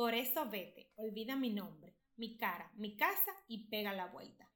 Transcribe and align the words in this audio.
Por 0.00 0.14
eso 0.14 0.48
vete, 0.48 0.88
olvida 0.96 1.36
mi 1.36 1.50
nombre, 1.50 1.94
mi 2.16 2.38
cara, 2.38 2.72
mi 2.74 2.96
casa 2.96 3.32
y 3.48 3.68
pega 3.68 3.92
la 3.92 4.06
vuelta. 4.06 4.50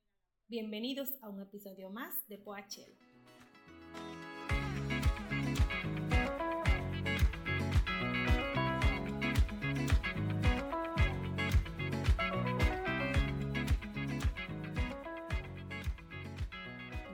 Bienvenidos 0.49 1.11
a 1.21 1.29
un 1.29 1.43
episodio 1.43 1.91
más 1.91 2.15
de 2.29 2.39
Poachelo. 2.39 2.97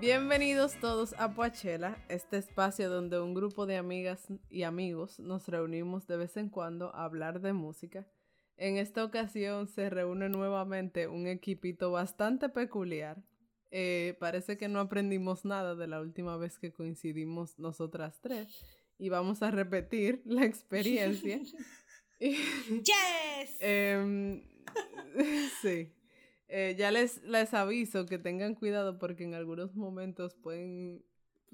Bienvenidos 0.01 0.79
todos 0.81 1.15
a 1.19 1.35
Poachela, 1.35 1.99
este 2.09 2.37
espacio 2.37 2.89
donde 2.89 3.21
un 3.21 3.35
grupo 3.35 3.67
de 3.67 3.77
amigas 3.77 4.29
y 4.49 4.63
amigos 4.63 5.19
nos 5.19 5.49
reunimos 5.49 6.07
de 6.07 6.17
vez 6.17 6.37
en 6.37 6.49
cuando 6.49 6.95
a 6.95 7.03
hablar 7.03 7.41
de 7.41 7.53
música. 7.53 8.07
En 8.61 8.77
esta 8.77 9.03
ocasión 9.03 9.69
se 9.69 9.89
reúne 9.89 10.29
nuevamente 10.29 11.09
un 11.09 11.27
equipito 11.27 11.93
bastante 11.93 12.51
peculiar. 12.51 13.17
Eh, 13.71 14.19
parece 14.21 14.59
que 14.59 14.69
no 14.69 14.81
aprendimos 14.81 15.47
nada 15.47 15.75
de 15.75 15.87
la 15.87 15.99
última 15.99 16.37
vez 16.37 16.59
que 16.59 16.71
coincidimos 16.71 17.59
nosotras 17.59 18.21
tres 18.21 18.49
y 18.99 19.09
vamos 19.09 19.43
a 19.43 19.51
repetir 19.51 20.21
la 20.27 20.45
experiencia. 20.45 21.41
¡Yes! 22.21 23.57
Em, 23.61 24.43
sí. 25.63 25.95
Eh, 26.49 26.77
ya 26.79 26.91
les, 26.91 27.23
les 27.23 27.55
aviso 27.55 28.05
que 28.05 28.19
tengan 28.19 28.55
cuidado 28.55 28.99
porque 28.99 29.25
en 29.25 29.33
algunos 29.33 29.75
momentos 29.75 30.35
pueden 30.35 31.03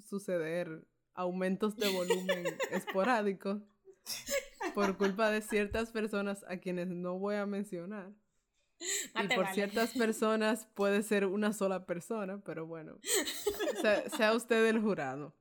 suceder 0.02 0.84
aumentos 1.14 1.76
de 1.76 1.88
volumen 1.88 2.46
esporádicos 2.72 3.62
por 4.76 4.98
culpa 4.98 5.30
de 5.30 5.40
ciertas 5.40 5.90
personas 5.90 6.44
a 6.48 6.58
quienes 6.58 6.88
no 6.88 7.18
voy 7.18 7.36
a 7.36 7.46
mencionar. 7.46 8.12
y 9.24 9.34
por 9.34 9.48
ciertas 9.54 9.94
personas 9.94 10.66
puede 10.74 11.02
ser 11.02 11.24
una 11.24 11.54
sola 11.54 11.86
persona, 11.86 12.42
pero 12.44 12.66
bueno, 12.66 12.98
sea, 13.80 14.06
sea 14.10 14.34
usted 14.34 14.66
el 14.66 14.82
jurado. 14.82 15.34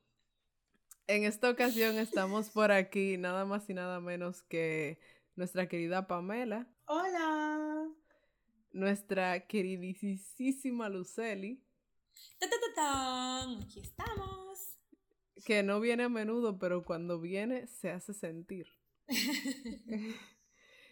En 1.08 1.26
esta 1.26 1.50
ocasión 1.50 1.98
estamos 1.98 2.50
por 2.50 2.72
aquí 2.72 3.18
nada 3.18 3.44
más 3.44 3.70
y 3.70 3.74
nada 3.74 4.00
menos 4.00 4.42
que 4.44 5.00
nuestra 5.36 5.68
querida 5.68 6.08
Pamela. 6.08 6.68
Hola 6.86 7.90
nuestra 8.72 9.48
queridísima 9.48 10.90
Luceli. 10.90 11.62
Aquí 12.42 13.80
estamos. 13.82 14.78
Que 15.46 15.64
no 15.64 15.80
viene 15.80 16.04
a 16.04 16.10
menudo, 16.10 16.58
pero 16.58 16.84
cuando 16.84 17.20
viene 17.20 17.68
se 17.68 17.92
hace 17.92 18.14
sentir. 18.14 18.68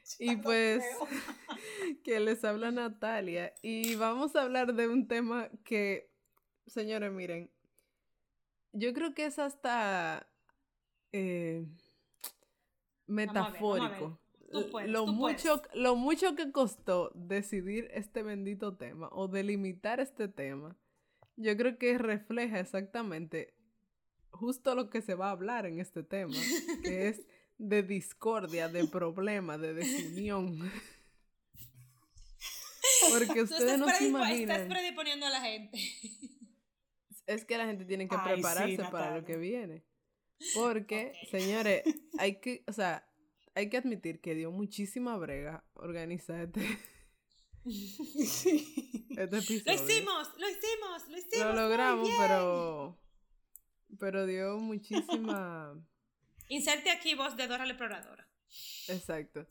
y 0.19 0.35
pues 0.37 0.83
que 2.03 2.19
les 2.19 2.43
habla 2.43 2.71
Natalia. 2.71 3.53
Y 3.61 3.95
vamos 3.95 4.35
a 4.35 4.43
hablar 4.43 4.73
de 4.73 4.87
un 4.87 5.07
tema 5.07 5.49
que, 5.63 6.09
señores, 6.67 7.11
miren, 7.11 7.49
yo 8.73 8.93
creo 8.93 9.13
que 9.13 9.25
es 9.25 9.39
hasta 9.39 10.27
eh, 11.11 11.65
metafórico. 13.07 14.19
Lo, 14.85 15.07
mucho, 15.07 15.63
lo 15.73 15.95
mucho 15.95 16.35
que 16.35 16.51
costó 16.51 17.11
decidir 17.15 17.89
este 17.91 18.21
bendito 18.21 18.75
tema 18.75 19.09
o 19.11 19.27
delimitar 19.27 19.99
este 19.99 20.27
tema, 20.27 20.77
yo 21.37 21.57
creo 21.57 21.79
que 21.79 21.97
refleja 21.97 22.59
exactamente 22.59 23.55
justo 24.29 24.75
lo 24.75 24.91
que 24.91 25.01
se 25.01 25.15
va 25.15 25.29
a 25.29 25.31
hablar 25.31 25.65
en 25.65 25.79
este 25.79 26.03
tema, 26.03 26.35
que 26.83 27.07
es 27.07 27.25
de 27.63 27.81
discordia, 27.83 28.67
de 28.67 28.85
problema, 28.87 29.57
de 29.57 29.73
desunión. 29.73 30.71
Porque 33.09 33.41
ustedes 33.41 33.79
no 33.79 33.87
se 33.89 34.07
imaginan. 34.07 34.61
Estás 34.61 34.77
prediponiendo 34.77 35.25
a 35.25 35.29
la 35.29 35.41
gente. 35.41 35.79
Es 37.25 37.45
que 37.45 37.57
la 37.57 37.65
gente 37.65 37.85
tiene 37.85 38.07
que 38.07 38.17
prepararse 38.17 38.83
para 38.91 39.15
lo 39.15 39.25
que 39.25 39.37
viene. 39.37 39.85
Porque, 40.53 41.13
señores, 41.31 41.83
hay 42.19 42.41
que, 42.41 42.63
o 42.67 42.73
sea, 42.73 43.09
hay 43.55 43.69
que 43.69 43.77
admitir 43.77 44.19
que 44.19 44.35
dio 44.35 44.51
muchísima 44.51 45.15
brega 45.17 45.63
organizar 45.73 46.41
este, 46.41 46.67
este 47.65 49.37
episodio. 49.37 49.63
Lo 49.65 49.73
hicimos, 49.73 50.29
lo 50.37 50.49
hicimos, 50.49 51.07
lo 51.07 51.17
hicimos. 51.17 51.45
Lo 51.45 51.53
logramos, 51.53 52.09
pero. 52.19 52.99
Pero 53.99 54.25
dio 54.25 54.57
muchísima. 54.57 55.81
Inserte 56.49 56.91
aquí 56.91 57.15
voz 57.15 57.35
de 57.35 57.47
Dora 57.47 57.65
la 57.65 57.73
Exploradora. 57.73 58.27
Exacto. 58.87 59.45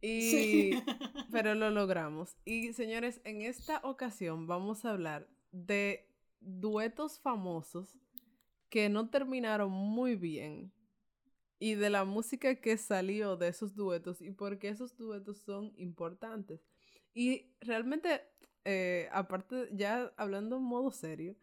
Y. 0.00 0.72
Pero 1.32 1.54
lo 1.54 1.70
logramos. 1.70 2.36
Y 2.44 2.72
señores, 2.72 3.20
en 3.24 3.42
esta 3.42 3.80
ocasión 3.82 4.46
vamos 4.46 4.84
a 4.84 4.90
hablar 4.90 5.28
de 5.50 6.08
duetos 6.40 7.18
famosos 7.20 7.98
que 8.68 8.88
no 8.88 9.10
terminaron 9.10 9.70
muy 9.70 10.14
bien 10.14 10.72
y 11.58 11.74
de 11.74 11.90
la 11.90 12.04
música 12.04 12.56
que 12.56 12.76
salió 12.76 13.36
de 13.36 13.48
esos 13.48 13.74
duetos 13.74 14.20
y 14.20 14.30
por 14.30 14.58
qué 14.58 14.68
esos 14.68 14.96
duetos 14.96 15.38
son 15.38 15.72
importantes. 15.76 16.60
Y 17.14 17.50
realmente, 17.60 18.22
eh, 18.64 19.08
aparte, 19.12 19.68
ya 19.72 20.12
hablando 20.16 20.56
en 20.56 20.62
modo 20.62 20.90
serio, 20.92 21.36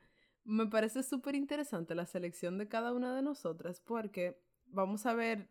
me 0.45 0.67
parece 0.67 1.03
súper 1.03 1.35
interesante 1.35 1.95
la 1.95 2.05
selección 2.05 2.57
de 2.57 2.67
cada 2.67 2.93
una 2.93 3.15
de 3.15 3.23
nosotras 3.23 3.81
porque 3.81 4.39
vamos 4.67 5.05
a 5.05 5.13
ver 5.13 5.47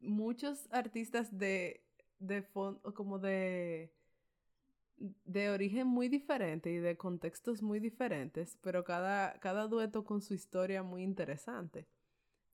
muchos 0.00 0.68
artistas 0.70 1.36
de, 1.38 1.82
de 2.18 2.42
fondo, 2.42 2.94
como 2.94 3.18
de, 3.18 3.92
de 5.24 5.50
origen 5.50 5.86
muy 5.86 6.08
diferente 6.08 6.70
y 6.70 6.76
de 6.76 6.96
contextos 6.96 7.62
muy 7.62 7.80
diferentes, 7.80 8.58
pero 8.60 8.84
cada, 8.84 9.38
cada 9.40 9.66
dueto 9.66 10.04
con 10.04 10.22
su 10.22 10.34
historia 10.34 10.82
muy 10.82 11.02
interesante. 11.02 11.86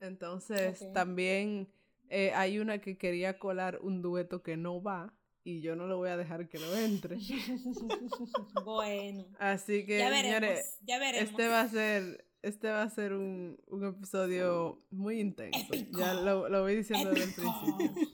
Entonces, 0.00 0.86
también 0.92 1.68
eh, 2.08 2.32
hay 2.34 2.58
una 2.58 2.78
que 2.78 2.96
quería 2.96 3.38
colar 3.38 3.80
un 3.82 4.00
dueto 4.00 4.42
que 4.42 4.56
no 4.56 4.82
va 4.82 5.12
y 5.44 5.60
yo 5.60 5.74
no 5.76 5.86
lo 5.86 5.96
voy 5.96 6.10
a 6.10 6.16
dejar 6.16 6.48
que 6.48 6.58
lo 6.58 6.76
entre. 6.76 7.16
bueno. 8.64 9.24
Así 9.38 9.84
que, 9.86 9.98
ya 9.98 10.10
señores, 10.10 10.78
ya 10.82 10.98
veremos. 10.98 11.30
este 11.30 11.48
va 11.48 11.62
a 11.62 11.68
ser 11.68 12.27
este 12.43 12.71
va 12.71 12.82
a 12.82 12.91
ser 12.91 13.12
un, 13.12 13.59
un 13.66 13.84
episodio 13.84 14.78
muy 14.91 15.21
intenso. 15.21 15.75
Ya 15.93 16.15
lo, 16.15 16.49
lo 16.49 16.62
voy 16.62 16.76
diciendo 16.76 17.10
desde 17.10 17.25
el 17.25 17.34
principio. 17.34 18.09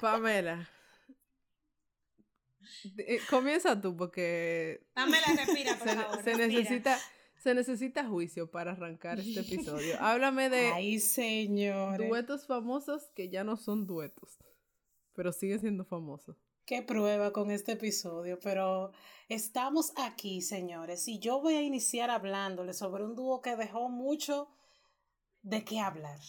Pamela. 0.00 0.68
Eh, 2.98 3.20
comienza 3.30 3.80
tú 3.80 3.96
porque... 3.96 4.86
Pamela, 4.94 5.26
respira, 5.36 5.78
por 5.78 5.88
favor. 5.94 6.22
Se 6.22 6.36
necesita 6.36 6.98
se 7.44 7.54
necesita 7.54 8.06
juicio 8.06 8.50
para 8.50 8.72
arrancar 8.72 9.20
este 9.20 9.40
episodio. 9.40 10.00
Háblame 10.00 10.48
de 10.48 10.68
Ay, 10.72 10.98
señor. 10.98 11.98
duetos 12.08 12.46
famosos 12.46 13.10
que 13.14 13.28
ya 13.28 13.44
no 13.44 13.58
son 13.58 13.86
duetos, 13.86 14.38
pero 15.12 15.30
siguen 15.30 15.60
siendo 15.60 15.84
famosos. 15.84 16.38
Qué 16.66 16.80
prueba 16.80 17.32
con 17.32 17.50
este 17.50 17.72
episodio, 17.72 18.38
pero 18.40 18.92
estamos 19.28 19.92
aquí, 19.96 20.40
señores, 20.40 21.06
y 21.08 21.18
yo 21.18 21.42
voy 21.42 21.54
a 21.56 21.62
iniciar 21.62 22.10
hablándoles 22.10 22.78
sobre 22.78 23.04
un 23.04 23.14
dúo 23.14 23.42
que 23.42 23.54
dejó 23.54 23.90
mucho 23.90 24.48
de 25.42 25.62
qué 25.62 25.80
hablar 25.80 26.20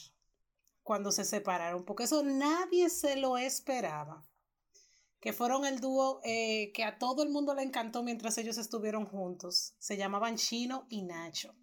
cuando 0.83 1.13
se 1.13 1.23
separaron, 1.23 1.85
porque 1.85 2.03
eso 2.03 2.21
nadie 2.23 2.89
se 2.89 3.15
lo 3.15 3.37
esperaba 3.37 4.27
que 5.21 5.31
fueron 5.33 5.65
el 5.65 5.79
dúo 5.79 6.19
eh, 6.23 6.71
que 6.73 6.83
a 6.83 6.99
todo 6.99 7.23
el 7.23 7.29
mundo 7.29 7.55
le 7.55 7.63
encantó 7.63 8.03
mientras 8.03 8.37
ellos 8.37 8.59
estuvieron 8.59 9.07
juntos. 9.07 9.73
Se 9.79 9.97
llamaban 9.97 10.35
Chino 10.35 10.85
y 10.87 11.01
Nacho. 11.01 11.55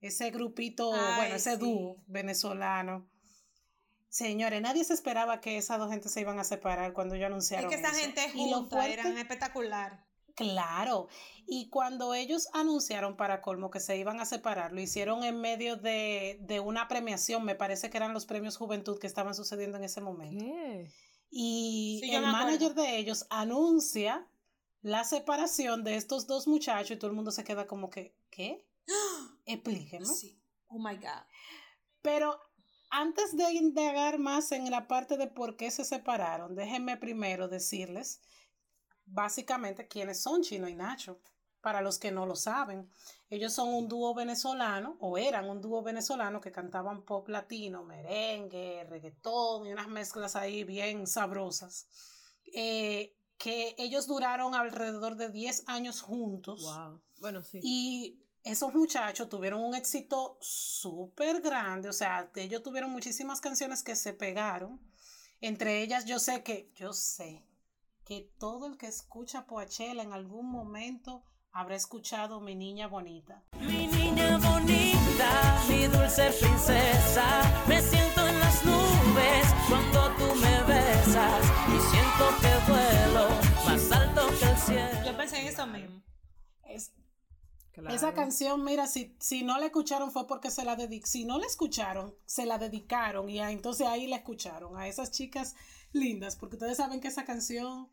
Ese 0.00 0.30
grupito, 0.30 0.88
bueno, 0.88 1.34
ese 1.34 1.58
dúo 1.58 2.02
venezolano. 2.06 3.09
Señores, 4.10 4.60
nadie 4.60 4.84
se 4.84 4.92
esperaba 4.92 5.40
que 5.40 5.56
esas 5.56 5.78
dos 5.78 5.88
gentes 5.88 6.12
se 6.12 6.20
iban 6.20 6.38
a 6.40 6.44
separar 6.44 6.92
cuando 6.92 7.14
ellos 7.14 7.26
anunciaron. 7.26 7.72
Es 7.72 7.76
que 7.76 7.82
esa 7.82 7.94
gente 7.94 8.28
junta 8.30 8.86
eran 8.88 9.16
espectacular. 9.16 10.04
Claro, 10.34 11.08
y 11.46 11.68
cuando 11.68 12.14
ellos 12.14 12.48
anunciaron 12.52 13.16
para 13.16 13.40
colmo 13.42 13.70
que 13.70 13.78
se 13.78 13.96
iban 13.96 14.20
a 14.20 14.24
separar, 14.24 14.72
lo 14.72 14.80
hicieron 14.80 15.22
en 15.22 15.40
medio 15.40 15.76
de, 15.76 16.38
de 16.40 16.60
una 16.60 16.88
premiación, 16.88 17.44
me 17.44 17.54
parece 17.54 17.90
que 17.90 17.98
eran 17.98 18.14
los 18.14 18.26
premios 18.26 18.56
Juventud 18.56 18.98
que 18.98 19.06
estaban 19.06 19.34
sucediendo 19.34 19.76
en 19.76 19.84
ese 19.84 20.00
momento. 20.00 20.44
¿Qué? 20.44 20.90
Y 21.30 22.00
el 22.12 22.22
manager 22.22 22.74
de 22.74 22.96
ellos 22.96 23.26
anuncia 23.30 24.26
la 24.82 25.04
separación 25.04 25.84
de 25.84 25.96
estos 25.96 26.26
dos 26.26 26.48
muchachos 26.48 26.92
y 26.92 26.98
todo 26.98 27.10
el 27.10 27.16
mundo 27.16 27.30
se 27.30 27.44
queda 27.44 27.66
como 27.66 27.90
que, 27.90 28.16
¿qué? 28.30 28.66
Explíqueme. 29.46 30.06
Sí. 30.06 30.40
Oh 30.68 30.78
my 30.78 30.96
God. 30.96 31.22
Pero 32.02 32.40
antes 32.90 33.36
de 33.36 33.52
indagar 33.52 34.18
más 34.18 34.52
en 34.52 34.70
la 34.70 34.86
parte 34.86 35.16
de 35.16 35.26
por 35.26 35.56
qué 35.56 35.70
se 35.70 35.84
separaron, 35.84 36.54
déjenme 36.54 36.96
primero 36.96 37.48
decirles 37.48 38.20
básicamente 39.06 39.88
quiénes 39.88 40.22
son 40.22 40.42
Chino 40.42 40.68
y 40.68 40.74
Nacho. 40.74 41.20
para 41.60 41.82
los 41.82 41.98
que 41.98 42.10
no 42.10 42.24
lo 42.24 42.36
saben. 42.36 42.90
Ellos 43.28 43.52
son 43.52 43.68
un 43.68 43.86
dúo 43.86 44.14
venezolano, 44.14 44.96
o 44.98 45.18
eran 45.18 45.50
un 45.50 45.60
dúo 45.60 45.82
venezolano 45.82 46.40
que 46.40 46.50
cantaban 46.50 47.02
pop 47.02 47.28
latino, 47.28 47.84
merengue, 47.84 48.86
reggaetón 48.88 49.66
y 49.66 49.72
unas 49.72 49.88
mezclas 49.88 50.36
ahí 50.36 50.64
bien 50.64 51.06
sabrosas. 51.06 51.86
Eh, 52.54 53.14
que 53.36 53.74
ellos 53.76 54.06
duraron 54.06 54.54
alrededor 54.54 55.16
de 55.16 55.28
10 55.28 55.64
años 55.66 56.00
juntos. 56.00 56.62
Wow. 56.62 57.00
Bueno, 57.20 57.42
sí. 57.42 57.60
Y 57.62 58.18
esos 58.44 58.74
muchachos 58.74 59.28
tuvieron 59.28 59.62
un 59.62 59.74
éxito 59.74 60.38
súper 60.40 61.40
grande, 61.40 61.88
o 61.88 61.92
sea, 61.92 62.30
ellos 62.34 62.62
tuvieron 62.62 62.90
muchísimas 62.90 63.40
canciones 63.40 63.82
que 63.82 63.96
se 63.96 64.12
pegaron. 64.12 64.80
Entre 65.40 65.82
ellas, 65.82 66.04
yo 66.04 66.18
sé 66.18 66.42
que, 66.42 66.70
yo 66.74 66.92
sé 66.92 67.44
que 68.04 68.30
todo 68.38 68.66
el 68.66 68.76
que 68.76 68.86
escucha 68.86 69.46
Poachella 69.46 70.02
en 70.02 70.12
algún 70.12 70.50
momento 70.50 71.24
habrá 71.52 71.76
escuchado 71.76 72.40
Mi 72.40 72.54
Niña 72.54 72.86
Bonita. 72.88 73.42
Mi 73.60 73.86
niña 73.86 74.38
bonita, 74.38 75.64
mi 75.68 75.86
dulce 75.86 76.30
princesa, 76.40 77.64
me 77.66 77.80
siento 77.80 78.26
en 78.26 78.38
las 78.38 78.64
nubes 78.64 79.46
cuando 79.68 80.10
tú 80.16 80.34
me 80.36 80.62
besas 80.64 81.44
y 81.68 81.78
siento 81.90 82.24
que 82.40 82.70
vuelo 82.70 83.28
más 83.66 83.92
alto 83.92 84.28
que 84.38 84.44
el 84.44 84.56
cielo. 84.56 85.04
Yo 85.04 85.16
pensé 85.16 85.40
en 85.40 85.46
eso 85.46 85.66
mismo. 85.66 86.02
Es, 86.64 86.92
Claro. 87.80 87.94
Esa 87.96 88.14
canción, 88.14 88.64
mira, 88.64 88.86
si, 88.86 89.14
si 89.20 89.42
no 89.42 89.58
la 89.58 89.66
escucharon 89.66 90.10
fue 90.12 90.26
porque 90.26 90.50
se 90.50 90.64
la 90.64 90.76
dedicaron, 90.76 91.06
si 91.10 91.24
no 91.24 91.38
la 91.38 91.46
escucharon, 91.46 92.14
se 92.26 92.46
la 92.46 92.58
dedicaron 92.58 93.28
y 93.28 93.40
ah, 93.40 93.50
entonces 93.50 93.86
ahí 93.86 94.06
la 94.06 94.16
escucharon 94.16 94.76
a 94.76 94.86
esas 94.88 95.10
chicas 95.10 95.54
lindas, 95.92 96.36
porque 96.36 96.56
ustedes 96.56 96.76
saben 96.76 97.00
que 97.00 97.08
esa 97.08 97.24
canción 97.24 97.88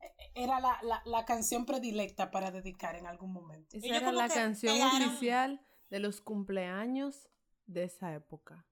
eh, 0.00 0.10
era 0.34 0.58
la, 0.60 0.78
la, 0.82 1.02
la 1.04 1.24
canción 1.24 1.66
predilecta 1.66 2.30
para 2.30 2.50
dedicar 2.50 2.96
en 2.96 3.06
algún 3.06 3.32
momento. 3.32 3.76
Esa 3.76 3.86
era 3.96 4.12
la 4.12 4.28
canción 4.28 4.76
pegaron- 4.76 5.08
oficial 5.08 5.60
de 5.90 5.98
los 5.98 6.20
cumpleaños 6.20 7.28
de 7.66 7.84
esa 7.84 8.14
época. 8.14 8.66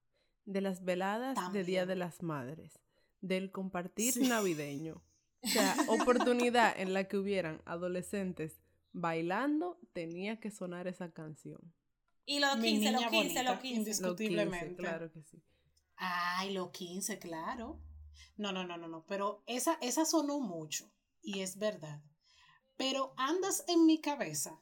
De 0.46 0.60
las 0.62 0.84
veladas 0.84 1.52
de 1.52 1.62
Día 1.64 1.86
de 1.86 1.94
las 1.96 2.22
Madres. 2.22 2.80
Del 3.20 3.52
compartir 3.52 4.14
Sí. 4.14 4.26
navideño. 4.26 5.02
O 5.42 5.46
sea, 5.48 5.74
oportunidad 5.88 6.74
en 6.80 6.92
la 6.92 7.04
que 7.04 7.16
hubieran 7.18 7.60
adolescentes 7.66 8.60
bailando, 8.92 9.78
tenía 9.92 10.40
que 10.40 10.50
sonar 10.50 10.86
esa 10.86 11.10
canción. 11.12 11.60
Y 12.26 12.38
los 12.40 12.58
Mi 12.58 12.70
15, 12.72 12.92
los 12.92 13.00
niña 13.00 13.10
15, 13.10 13.16
bonita, 13.24 13.42
los 13.42 13.52
15. 13.52 13.52
Los 13.52 13.60
15, 13.60 13.78
Indiscutiblemente. 13.80 14.76
claro 14.76 15.10
que 15.12 15.22
sí. 15.22 15.42
Ay, 15.96 16.52
los 16.52 16.70
15, 16.70 17.18
claro. 17.18 17.80
No, 18.36 18.52
no, 18.52 18.64
no, 18.64 18.76
no, 18.76 18.88
no, 18.88 19.04
pero 19.06 19.42
esa, 19.46 19.74
esa 19.80 20.04
sonó 20.04 20.40
mucho 20.40 20.90
y 21.22 21.40
es 21.40 21.58
verdad. 21.58 22.02
Pero 22.76 23.12
andas 23.16 23.64
en 23.68 23.84
mi 23.84 24.00
cabeza. 24.00 24.58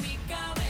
Mi 0.00 0.16
cabeza, 0.28 0.61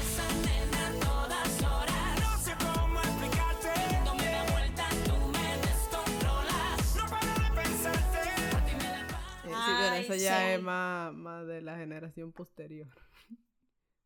eso 10.12 10.24
ya 10.24 10.38
sí. 10.38 10.52
es 10.52 10.62
más, 10.62 11.12
más 11.12 11.46
de 11.46 11.62
la 11.62 11.76
generación 11.76 12.32
posterior. 12.32 12.88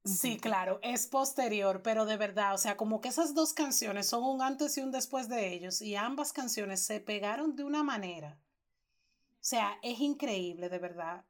Sí, 0.07 0.39
claro, 0.39 0.79
es 0.85 1.09
posterior, 1.09 1.83
pero 1.83 2.07
de 2.07 2.17
verdad, 2.17 2.55
o 2.55 2.59
sea, 2.59 2.77
como 2.77 3.01
que 3.01 3.09
esas 3.09 3.35
dos 3.35 3.53
canciones 3.53 4.07
son 4.07 4.23
un 4.23 4.41
antes 4.41 4.79
y 4.79 4.81
un 4.81 4.93
después 4.93 5.29
de 5.29 5.53
ellos 5.53 5.83
y 5.83 5.97
ambas 5.97 6.33
canciones 6.33 6.85
se 6.85 7.01
pegaron 7.01 7.57
de 7.57 7.65
una 7.65 7.83
manera. 7.83 8.39
O 9.47 9.49
sea, 9.49 9.79
es 9.83 9.99
increíble, 9.99 10.69
de 10.69 10.79
verdad. 10.79 11.25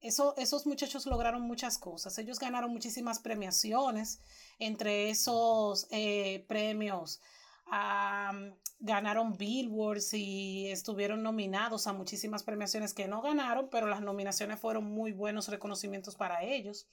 Eso, 0.00 0.36
esos 0.36 0.64
muchachos 0.64 1.06
lograron 1.06 1.42
muchas 1.42 1.76
cosas. 1.76 2.16
Ellos 2.18 2.38
ganaron 2.38 2.70
muchísimas 2.70 3.18
premiaciones. 3.18 4.20
Entre 4.60 5.10
esos 5.10 5.88
eh, 5.90 6.44
premios, 6.48 7.20
am, 7.70 8.54
ganaron 8.78 9.36
Billboards 9.36 10.14
y 10.14 10.68
estuvieron 10.68 11.22
nominados 11.22 11.86
a 11.86 11.92
muchísimas 11.92 12.42
premiaciones 12.42 12.94
que 12.94 13.08
no 13.08 13.22
ganaron, 13.22 13.68
pero 13.70 13.86
las 13.86 14.00
nominaciones 14.00 14.58
fueron 14.58 14.84
muy 14.84 15.12
buenos 15.12 15.48
reconocimientos 15.48 16.16
para 16.16 16.42
ellos. 16.42 16.86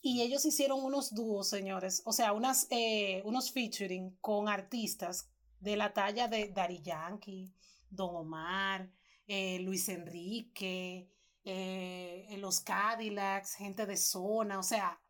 Y 0.00 0.22
ellos 0.22 0.44
hicieron 0.44 0.84
unos 0.84 1.14
dúos, 1.14 1.48
señores, 1.48 2.02
o 2.04 2.12
sea, 2.12 2.32
unas, 2.32 2.66
eh, 2.70 3.22
unos 3.24 3.50
featuring 3.52 4.16
con 4.20 4.48
artistas 4.48 5.30
de 5.60 5.76
la 5.76 5.92
talla 5.92 6.28
de 6.28 6.50
Daddy 6.50 6.82
Yankee, 6.82 7.54
Don 7.88 8.14
Omar, 8.14 8.90
eh, 9.26 9.58
Luis 9.60 9.88
Enrique, 9.88 11.08
eh, 11.44 12.36
los 12.38 12.60
Cadillacs, 12.60 13.54
gente 13.54 13.86
de 13.86 13.96
zona, 13.96 14.58
o 14.58 14.62
sea, 14.62 15.00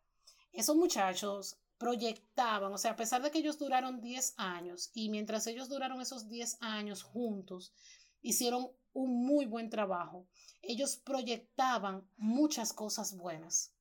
esos 0.53 0.75
muchachos 0.77 1.57
proyectaban, 1.77 2.73
o 2.73 2.77
sea, 2.77 2.91
a 2.91 2.95
pesar 2.95 3.21
de 3.21 3.31
que 3.31 3.39
ellos 3.39 3.57
duraron 3.57 4.01
10 4.01 4.35
años 4.37 4.91
y 4.93 5.09
mientras 5.09 5.47
ellos 5.47 5.69
duraron 5.69 6.01
esos 6.01 6.29
10 6.29 6.57
años 6.61 7.03
juntos, 7.03 7.73
hicieron 8.21 8.71
un 8.93 9.25
muy 9.25 9.45
buen 9.45 9.69
trabajo. 9.69 10.25
Ellos 10.61 10.95
proyectaban 10.97 12.07
muchas 12.17 12.73
cosas 12.73 13.15
buenas. 13.15 13.73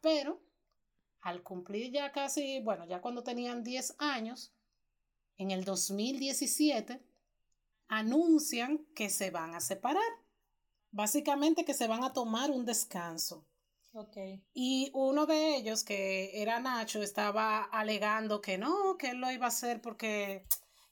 Pero 0.00 0.40
al 1.20 1.42
cumplir 1.42 1.92
ya 1.92 2.12
casi, 2.12 2.60
bueno, 2.60 2.86
ya 2.86 3.00
cuando 3.00 3.22
tenían 3.22 3.62
10 3.62 3.96
años, 3.98 4.52
en 5.36 5.50
el 5.50 5.64
2017, 5.64 7.02
anuncian 7.88 8.84
que 8.94 9.08
se 9.08 9.30
van 9.30 9.54
a 9.54 9.60
separar. 9.60 10.02
Básicamente 10.90 11.64
que 11.64 11.74
se 11.74 11.86
van 11.86 12.04
a 12.04 12.12
tomar 12.12 12.50
un 12.50 12.64
descanso. 12.64 13.46
Ok. 13.92 14.16
Y 14.54 14.90
uno 14.94 15.26
de 15.26 15.56
ellos, 15.56 15.82
que 15.84 16.40
era 16.40 16.60
Nacho, 16.60 17.02
estaba 17.02 17.64
alegando 17.64 18.40
que 18.40 18.56
no, 18.56 18.96
que 18.96 19.10
él 19.10 19.18
lo 19.18 19.30
iba 19.30 19.46
a 19.46 19.48
hacer 19.48 19.80
porque 19.80 20.46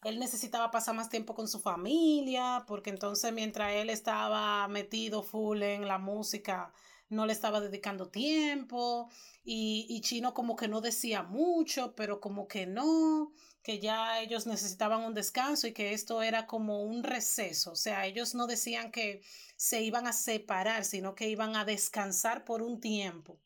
él 0.05 0.19
necesitaba 0.19 0.71
pasar 0.71 0.95
más 0.97 1.09
tiempo 1.09 1.35
con 1.35 1.49
su 1.49 1.61
familia, 1.61 2.65
porque 2.67 2.91
entonces 2.91 3.33
mientras 3.33 3.73
él 3.75 3.91
estaba 3.91 4.67
metido 4.69 5.23
full 5.23 5.63
en 5.63 5.87
la 5.87 5.99
música, 5.99 6.73
no 7.09 7.25
le 7.27 7.33
estaba 7.33 7.61
dedicando 7.61 8.09
tiempo. 8.09 9.09
Y, 9.45 9.87
y 9.89 10.01
Chino 10.01 10.35
como 10.35 10.57
que 10.57 10.69
no 10.69 10.81
decía 10.81 11.23
mucho, 11.23 11.95
pero 11.95 12.21
como 12.21 12.49
que 12.49 12.67
no, 12.67 13.33
que 13.69 13.81
ya 13.81 14.19
ellos 14.23 14.47
necesitaban 14.47 15.03
un 15.03 15.13
descanso 15.13 15.67
y 15.67 15.75
que 15.75 15.93
esto 15.93 16.23
era 16.23 16.47
como 16.47 16.85
un 16.85 17.03
receso. 17.03 17.73
O 17.73 17.77
sea, 17.77 18.07
ellos 18.07 18.35
no 18.35 18.47
decían 18.47 18.91
que 18.91 19.21
se 19.57 19.83
iban 19.83 20.07
a 20.07 20.15
separar, 20.15 20.87
sino 20.87 21.15
que 21.15 21.29
iban 21.29 21.55
a 21.55 21.67
descansar 21.67 22.47
por 22.47 22.63
un 22.63 22.81
tiempo. 22.81 23.39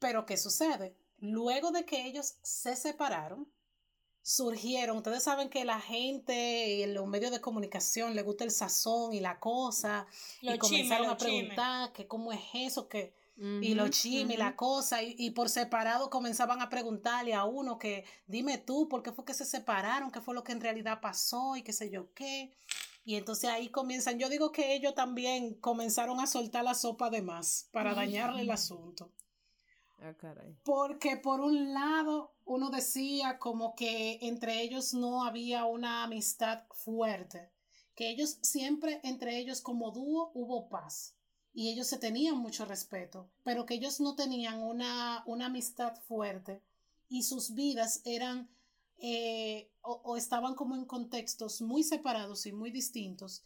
Pero 0.00 0.26
¿qué 0.26 0.36
sucede? 0.36 0.96
Luego 1.20 1.70
de 1.70 1.84
que 1.84 2.06
ellos 2.06 2.38
se 2.42 2.74
separaron, 2.74 3.46
surgieron, 4.20 4.96
ustedes 4.96 5.22
saben 5.22 5.48
que 5.48 5.64
la 5.64 5.80
gente 5.80 6.66
y 6.66 6.86
los 6.86 7.06
medios 7.06 7.30
de 7.30 7.40
comunicación 7.40 8.16
le 8.16 8.22
gusta 8.22 8.42
el 8.42 8.50
sazón 8.50 9.14
y 9.14 9.20
la 9.20 9.38
cosa, 9.38 10.08
y 10.40 10.58
comenzaron 10.58 11.08
a 11.08 11.16
preguntar 11.16 11.92
que 11.92 12.08
cómo 12.08 12.32
es 12.32 12.40
eso, 12.52 12.88
que 12.88 13.14
y 13.40 13.74
los 13.74 13.90
chismes 13.90 14.30
y 14.30 14.40
ujú. 14.40 14.42
la 14.42 14.56
cosa, 14.56 15.02
y, 15.02 15.14
y 15.16 15.30
por 15.30 15.48
separado 15.48 16.10
comenzaban 16.10 16.60
a 16.60 16.68
preguntarle 16.68 17.34
a 17.34 17.44
uno 17.44 17.78
que 17.78 18.04
dime 18.26 18.58
tú, 18.58 18.88
¿por 18.88 19.02
qué 19.02 19.12
fue 19.12 19.24
que 19.24 19.34
se 19.34 19.44
separaron? 19.44 20.10
¿Qué 20.10 20.20
fue 20.20 20.34
lo 20.34 20.42
que 20.42 20.52
en 20.52 20.60
realidad 20.60 21.00
pasó? 21.00 21.54
Y 21.56 21.62
qué 21.62 21.72
sé 21.72 21.88
yo 21.88 22.12
qué. 22.14 22.52
Y 23.04 23.14
entonces 23.14 23.48
ahí 23.48 23.68
comienzan, 23.68 24.18
yo 24.18 24.28
digo 24.28 24.50
que 24.50 24.74
ellos 24.74 24.94
también 24.94 25.54
comenzaron 25.54 26.18
a 26.18 26.26
soltar 26.26 26.64
la 26.64 26.74
sopa 26.74 27.10
de 27.10 27.22
más 27.22 27.68
para 27.72 27.94
dañarle 27.94 28.42
el 28.42 28.50
asunto. 28.50 29.12
Ah, 30.00 30.14
caray. 30.14 30.56
Porque 30.64 31.16
por 31.16 31.40
un 31.40 31.72
lado 31.72 32.34
uno 32.44 32.70
decía 32.70 33.38
como 33.38 33.74
que 33.74 34.18
entre 34.22 34.62
ellos 34.62 34.94
no 34.94 35.24
había 35.24 35.64
una 35.64 36.02
amistad 36.04 36.64
fuerte, 36.70 37.52
que 37.94 38.10
ellos 38.10 38.38
siempre 38.42 39.00
entre 39.04 39.38
ellos 39.38 39.60
como 39.60 39.90
dúo 39.92 40.30
hubo 40.34 40.68
paz 40.68 41.17
y 41.52 41.70
ellos 41.70 41.86
se 41.86 41.98
tenían 41.98 42.38
mucho 42.38 42.64
respeto, 42.64 43.30
pero 43.44 43.66
que 43.66 43.74
ellos 43.74 44.00
no 44.00 44.14
tenían 44.14 44.62
una, 44.62 45.22
una 45.26 45.46
amistad 45.46 45.94
fuerte 46.06 46.62
y 47.08 47.22
sus 47.22 47.54
vidas 47.54 48.02
eran 48.04 48.48
eh, 48.98 49.70
o, 49.82 50.00
o 50.04 50.16
estaban 50.16 50.54
como 50.54 50.74
en 50.74 50.84
contextos 50.84 51.60
muy 51.60 51.82
separados 51.82 52.46
y 52.46 52.52
muy 52.52 52.70
distintos, 52.70 53.44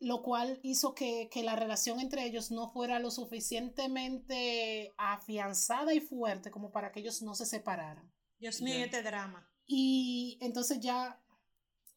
lo 0.00 0.22
cual 0.22 0.60
hizo 0.62 0.94
que, 0.94 1.28
que 1.30 1.42
la 1.42 1.56
relación 1.56 2.00
entre 2.00 2.24
ellos 2.24 2.50
no 2.50 2.68
fuera 2.68 2.98
lo 2.98 3.10
suficientemente 3.10 4.92
afianzada 4.96 5.94
y 5.94 6.00
fuerte 6.00 6.50
como 6.50 6.70
para 6.70 6.92
que 6.92 7.00
ellos 7.00 7.22
no 7.22 7.34
se 7.34 7.46
separaran. 7.46 8.10
Dios 8.38 8.60
mío, 8.60 8.84
este 8.84 9.02
drama. 9.02 9.48
Y 9.66 10.38
entonces 10.40 10.80
ya, 10.80 11.20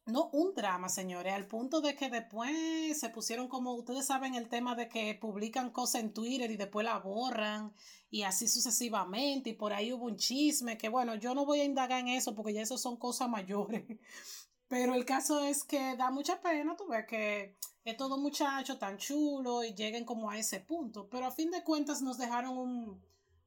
no 0.06 0.30
un 0.32 0.54
drama, 0.54 0.88
señores, 0.88 1.32
al 1.32 1.46
punto 1.46 1.80
de 1.80 1.94
que 1.94 2.08
después 2.08 2.98
se 2.98 3.08
pusieron 3.10 3.48
como, 3.48 3.74
ustedes 3.74 4.06
saben 4.06 4.34
el 4.34 4.48
tema 4.48 4.74
de 4.74 4.88
que 4.88 5.14
publican 5.14 5.70
cosas 5.70 6.02
en 6.02 6.12
Twitter 6.12 6.50
y 6.50 6.56
después 6.56 6.84
la 6.84 6.98
borran 6.98 7.72
y 8.10 8.22
así 8.22 8.48
sucesivamente 8.48 9.50
y 9.50 9.54
por 9.54 9.72
ahí 9.72 9.92
hubo 9.92 10.06
un 10.06 10.16
chisme 10.16 10.76
que 10.76 10.88
bueno, 10.88 11.14
yo 11.14 11.34
no 11.34 11.46
voy 11.46 11.60
a 11.60 11.64
indagar 11.64 12.00
en 12.00 12.08
eso 12.08 12.34
porque 12.34 12.52
ya 12.52 12.62
eso 12.62 12.78
son 12.78 12.96
cosas 12.96 13.28
mayores. 13.28 13.84
Pero 14.68 14.94
el 14.94 15.04
caso 15.04 15.40
es 15.44 15.64
que 15.64 15.96
da 15.96 16.10
mucha 16.10 16.40
pena, 16.40 16.76
tú 16.76 16.88
ves 16.88 17.06
que 17.06 17.56
es 17.84 17.96
todo 17.96 18.16
muchacho 18.16 18.78
tan 18.78 18.96
chulo 18.96 19.62
y 19.62 19.74
lleguen 19.74 20.04
como 20.04 20.30
a 20.30 20.38
ese 20.38 20.60
punto. 20.60 21.08
Pero 21.10 21.26
a 21.26 21.30
fin 21.30 21.50
de 21.50 21.62
cuentas 21.62 22.00
nos 22.00 22.16
dejaron 22.16 22.56
un, 22.56 23.02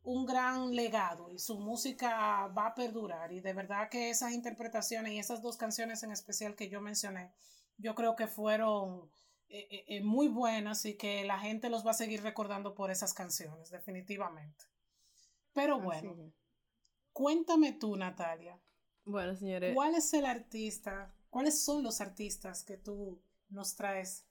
un 0.06 0.26
gran 0.26 0.76
legado 0.76 1.32
y 1.32 1.40
su 1.40 1.60
música 1.60 2.48
va 2.48 2.68
a 2.68 2.76
perdurar 2.76 3.32
y 3.32 3.42
de 3.42 3.54
verdad 3.54 3.90
que 3.90 4.12
esas 4.12 4.34
interpretaciones 4.34 5.14
y 5.14 5.20
esas 5.20 5.42
dos 5.42 5.58
canciones 5.58 6.04
en 6.04 6.12
especial 6.12 6.56
que 6.56 6.70
yo 6.70 6.80
mencioné, 6.80 7.34
yo 7.78 7.96
creo 7.96 8.16
que 8.16 8.28
fueron 8.28 9.10
eh, 9.50 9.68
eh, 9.70 9.86
eh, 9.88 10.04
muy 10.04 10.28
buenas 10.28 10.86
y 10.86 10.96
que 10.96 11.26
la 11.26 11.40
gente 11.40 11.70
los 11.70 11.86
va 11.86 11.92
a 11.92 11.96
seguir 11.96 12.22
recordando 12.22 12.76
por 12.76 12.92
esas 12.92 13.14
canciones, 13.14 13.72
definitivamente. 13.72 14.66
Pero 15.54 15.80
bueno, 15.80 16.16
cuéntame 17.12 17.74
tú, 17.74 17.96
Natalia. 17.96 18.60
Bueno, 19.06 19.36
señores. 19.36 19.74
¿Cuál 19.74 19.96
es 19.96 20.14
el 20.14 20.26
artista? 20.26 21.16
¿Cuáles 21.30 21.64
son 21.64 21.84
los 21.84 22.00
artistas 22.00 22.64
que 22.64 22.78
tú 22.78 23.22
nos 23.50 23.76
traes 23.76 24.26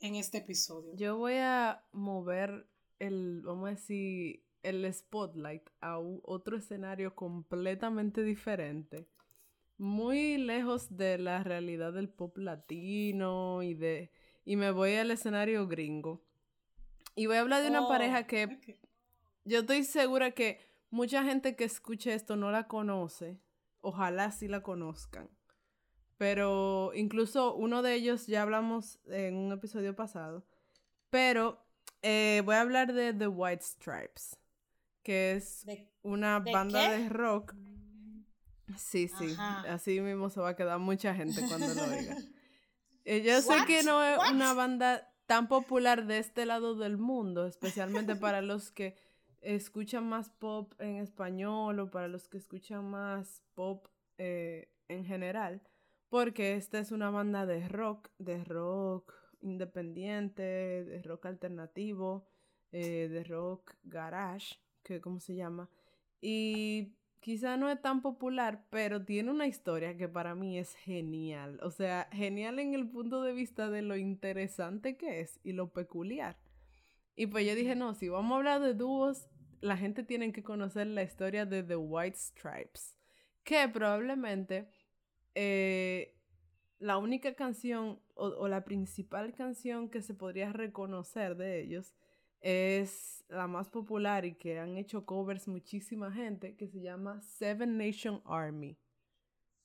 en 0.00 0.16
este 0.16 0.38
episodio? 0.38 0.94
Yo 0.94 1.16
voy 1.16 1.36
a 1.36 1.82
mover 1.92 2.68
el, 2.98 3.42
vamos 3.42 3.68
a 3.68 3.70
decir, 3.72 4.45
el 4.62 4.92
spotlight 4.92 5.68
a 5.80 5.98
otro 5.98 6.56
escenario 6.56 7.14
completamente 7.14 8.22
diferente. 8.22 9.08
Muy 9.78 10.38
lejos 10.38 10.96
de 10.96 11.18
la 11.18 11.42
realidad 11.42 11.92
del 11.92 12.08
pop 12.08 12.36
latino 12.38 13.62
y 13.62 13.74
de. 13.74 14.10
Y 14.44 14.56
me 14.56 14.70
voy 14.70 14.94
al 14.94 15.10
escenario 15.10 15.66
gringo. 15.66 16.22
Y 17.14 17.26
voy 17.26 17.36
a 17.36 17.40
hablar 17.40 17.62
de 17.62 17.70
una 17.70 17.88
pareja 17.88 18.20
Oh, 18.24 18.26
que 18.26 18.44
ok. 18.44 18.78
yo 19.44 19.60
estoy 19.60 19.84
segura 19.84 20.30
que 20.32 20.60
mucha 20.90 21.24
gente 21.24 21.56
que 21.56 21.64
escuche 21.64 22.14
esto 22.14 22.36
no 22.36 22.50
la 22.50 22.68
conoce. 22.68 23.40
Ojalá 23.80 24.30
sí 24.30 24.48
la 24.48 24.62
conozcan. 24.62 25.30
Pero 26.18 26.92
incluso 26.94 27.54
uno 27.54 27.82
de 27.82 27.94
ellos 27.94 28.26
ya 28.26 28.42
hablamos 28.42 28.98
en 29.06 29.36
un 29.36 29.52
episodio 29.52 29.94
pasado. 29.94 30.46
Pero 31.10 31.62
eh, 32.02 32.42
voy 32.44 32.54
a 32.54 32.60
hablar 32.62 32.92
de 32.92 33.12
The 33.12 33.26
White 33.28 33.62
Stripes, 33.62 34.38
que 35.06 35.34
es 35.36 35.64
¿De- 35.64 35.88
una 36.02 36.40
de 36.40 36.52
banda 36.52 36.80
qué? 36.90 36.96
de 36.98 37.08
rock. 37.08 37.54
Sí, 38.76 39.06
sí, 39.06 39.32
Ajá. 39.38 39.72
así 39.72 40.00
mismo 40.00 40.28
se 40.30 40.40
va 40.40 40.48
a 40.50 40.56
quedar 40.56 40.80
mucha 40.80 41.14
gente 41.14 41.40
cuando 41.46 41.72
lo 41.74 41.82
oiga. 41.84 42.16
Eh, 43.08 43.22
Yo 43.22 43.40
sé 43.40 43.54
que 43.68 43.84
no 43.84 44.02
es 44.02 44.18
What? 44.18 44.32
una 44.32 44.52
banda 44.52 45.14
tan 45.26 45.46
popular 45.46 46.06
de 46.08 46.18
este 46.18 46.44
lado 46.44 46.74
del 46.74 46.96
mundo, 46.98 47.46
especialmente 47.46 48.16
para 48.16 48.42
los 48.42 48.72
que 48.72 48.96
escuchan 49.42 50.08
más 50.08 50.28
pop 50.28 50.72
en 50.80 50.96
español 50.96 51.78
o 51.78 51.88
para 51.88 52.08
los 52.08 52.26
que 52.28 52.38
escuchan 52.38 52.84
más 52.90 53.44
pop 53.54 53.86
eh, 54.18 54.72
en 54.88 55.04
general, 55.04 55.62
porque 56.08 56.56
esta 56.56 56.80
es 56.80 56.90
una 56.90 57.10
banda 57.10 57.46
de 57.46 57.68
rock, 57.68 58.10
de 58.18 58.42
rock 58.42 59.14
independiente, 59.40 60.42
de 60.42 61.00
rock 61.02 61.26
alternativo, 61.26 62.26
eh, 62.72 63.06
de 63.08 63.22
rock 63.22 63.74
garage, 63.84 64.56
que 64.86 65.00
cómo 65.00 65.20
se 65.20 65.34
llama, 65.34 65.68
y 66.20 66.94
quizá 67.20 67.56
no 67.56 67.68
es 67.70 67.80
tan 67.82 68.02
popular, 68.02 68.64
pero 68.70 69.04
tiene 69.04 69.30
una 69.30 69.46
historia 69.46 69.96
que 69.96 70.08
para 70.08 70.34
mí 70.34 70.58
es 70.58 70.74
genial. 70.76 71.58
O 71.62 71.70
sea, 71.70 72.08
genial 72.12 72.58
en 72.58 72.74
el 72.74 72.88
punto 72.88 73.22
de 73.22 73.32
vista 73.32 73.68
de 73.68 73.82
lo 73.82 73.96
interesante 73.96 74.96
que 74.96 75.20
es 75.20 75.40
y 75.42 75.52
lo 75.52 75.72
peculiar. 75.72 76.36
Y 77.16 77.26
pues 77.26 77.46
yo 77.46 77.54
dije, 77.54 77.74
no, 77.74 77.94
si 77.94 78.08
vamos 78.08 78.32
a 78.32 78.36
hablar 78.36 78.60
de 78.60 78.74
dúos, 78.74 79.28
la 79.60 79.76
gente 79.76 80.04
tiene 80.04 80.32
que 80.32 80.42
conocer 80.42 80.86
la 80.86 81.02
historia 81.02 81.46
de 81.46 81.62
The 81.62 81.76
White 81.76 82.16
Stripes, 82.16 82.96
que 83.42 83.68
probablemente 83.68 84.68
eh, 85.34 86.14
la 86.78 86.98
única 86.98 87.34
canción 87.34 88.00
o, 88.14 88.26
o 88.26 88.48
la 88.48 88.64
principal 88.64 89.32
canción 89.34 89.88
que 89.88 90.02
se 90.02 90.14
podría 90.14 90.52
reconocer 90.52 91.36
de 91.36 91.60
ellos 91.62 91.94
es 92.46 93.24
la 93.28 93.48
más 93.48 93.68
popular 93.68 94.24
y 94.24 94.34
que 94.34 94.60
han 94.60 94.76
hecho 94.76 95.04
covers 95.04 95.48
muchísima 95.48 96.12
gente, 96.12 96.54
que 96.54 96.68
se 96.68 96.80
llama 96.80 97.20
Seven 97.20 97.76
Nation 97.76 98.22
Army, 98.24 98.78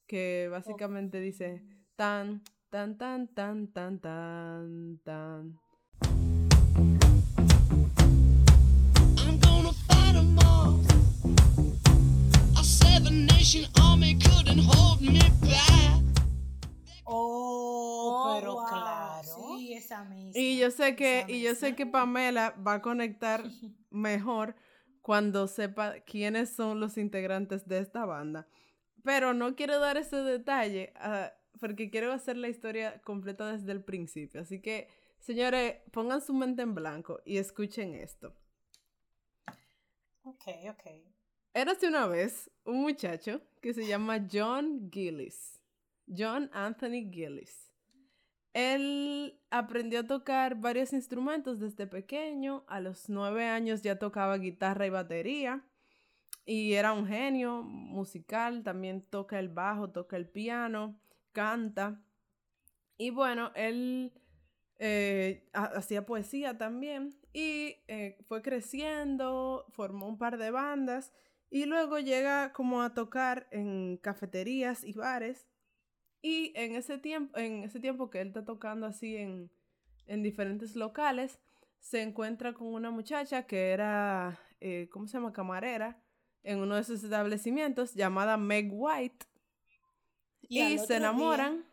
que 0.07 0.47
básicamente 0.49 1.19
dice 1.19 1.61
tan, 1.95 2.41
tan, 2.71 2.97
tan, 2.97 3.27
tan, 3.27 3.67
tan, 3.67 3.99
tan, 3.99 4.99
tan. 5.03 5.59
I'm 9.19 9.39
gonna 9.39 9.73
fight 9.87 10.15
all. 10.43 10.81
A 12.57 12.63
seven 12.63 13.27
nation 13.27 13.67
army 13.79 14.15
couldn't 14.15 14.57
hold 14.57 15.01
me 15.01 15.19
back. 15.41 16.01
Oh, 17.05 18.23
Oh, 18.23 18.39
pero 18.39 18.53
wow, 18.55 18.65
claro. 18.65 19.10
Sí, 19.61 19.73
esa 19.73 20.03
misma. 20.03 20.31
Y 20.33 20.57
yo 20.57 20.71
sé 20.71 20.95
que, 20.95 21.25
y 21.27 21.41
yo 21.43 21.53
sé 21.53 21.75
que 21.75 21.85
Pamela 21.85 22.55
va 22.65 22.75
a 22.75 22.81
conectar 22.81 23.43
mejor 23.91 24.55
cuando 25.01 25.47
sepa 25.47 25.99
quiénes 25.99 26.49
son 26.49 26.79
los 26.79 26.97
integrantes 26.97 27.67
de 27.67 27.79
esta 27.79 28.05
banda. 28.05 28.47
Pero 29.03 29.33
no 29.33 29.55
quiero 29.55 29.79
dar 29.79 29.97
ese 29.97 30.17
detalle 30.17 30.93
ah, 30.95 31.31
porque 31.59 31.91
quiero 31.91 32.11
hacer 32.11 32.37
la 32.37 32.49
historia 32.49 33.01
completa 33.01 33.51
desde 33.51 33.71
el 33.71 33.83
principio. 33.83 34.41
Así 34.41 34.61
que, 34.61 34.87
señores, 35.19 35.75
pongan 35.91 36.21
su 36.21 36.33
mente 36.33 36.63
en 36.63 36.73
blanco 36.73 37.19
y 37.23 37.37
escuchen 37.37 37.93
esto. 37.93 38.35
Ok, 40.23 40.43
ok. 40.69 40.85
Érase 41.53 41.87
una 41.87 42.07
vez 42.07 42.49
un 42.65 42.81
muchacho 42.81 43.41
que 43.61 43.73
se 43.73 43.85
llama 43.85 44.27
John 44.31 44.89
Gillis. 44.91 45.59
John 46.07 46.49
Anthony 46.51 47.11
Gillis. 47.11 47.70
Él 48.53 49.39
aprendió 49.49 50.01
a 50.01 50.07
tocar 50.07 50.55
varios 50.55 50.93
instrumentos 50.93 51.59
desde 51.59 51.87
pequeño. 51.87 52.63
A 52.67 52.79
los 52.79 53.09
nueve 53.09 53.45
años 53.47 53.81
ya 53.81 53.99
tocaba 53.99 54.37
guitarra 54.37 54.85
y 54.87 54.89
batería. 54.89 55.63
Y 56.45 56.73
era 56.73 56.93
un 56.93 57.07
genio 57.07 57.63
musical. 57.63 58.63
También 58.63 59.01
toca 59.03 59.39
el 59.39 59.49
bajo, 59.49 59.91
toca 59.91 60.17
el 60.17 60.27
piano, 60.29 60.99
canta. 61.33 62.01
Y 62.97 63.09
bueno, 63.09 63.51
él 63.55 64.13
eh, 64.79 65.49
ha- 65.53 65.65
hacía 65.77 66.05
poesía 66.05 66.57
también. 66.57 67.15
Y 67.33 67.77
eh, 67.87 68.17
fue 68.27 68.41
creciendo, 68.41 69.65
formó 69.71 70.07
un 70.07 70.17
par 70.17 70.37
de 70.37 70.51
bandas. 70.51 71.13
Y 71.49 71.65
luego 71.65 71.99
llega 71.99 72.53
como 72.53 72.81
a 72.81 72.93
tocar 72.93 73.47
en 73.51 73.97
cafeterías 73.97 74.83
y 74.83 74.93
bares. 74.93 75.47
Y 76.21 76.53
en 76.55 76.75
ese 76.75 76.97
tiempo, 76.97 77.37
en 77.37 77.63
ese 77.63 77.79
tiempo 77.79 78.09
que 78.09 78.21
él 78.21 78.27
está 78.27 78.45
tocando 78.45 78.85
así 78.85 79.17
en, 79.17 79.49
en 80.05 80.21
diferentes 80.23 80.75
locales, 80.75 81.39
se 81.79 82.01
encuentra 82.01 82.53
con 82.53 82.67
una 82.67 82.91
muchacha 82.91 83.47
que 83.47 83.71
era, 83.71 84.39
eh, 84.59 84.87
¿cómo 84.91 85.07
se 85.07 85.13
llama? 85.17 85.33
Camarera 85.33 85.99
en 86.43 86.59
uno 86.59 86.75
de 86.75 86.83
sus 86.83 87.03
establecimientos 87.03 87.93
llamada 87.95 88.37
Meg 88.37 88.69
White. 88.71 89.25
Y 90.41 90.77
se 90.77 90.87
día- 90.87 90.97
enamoran. 90.97 91.65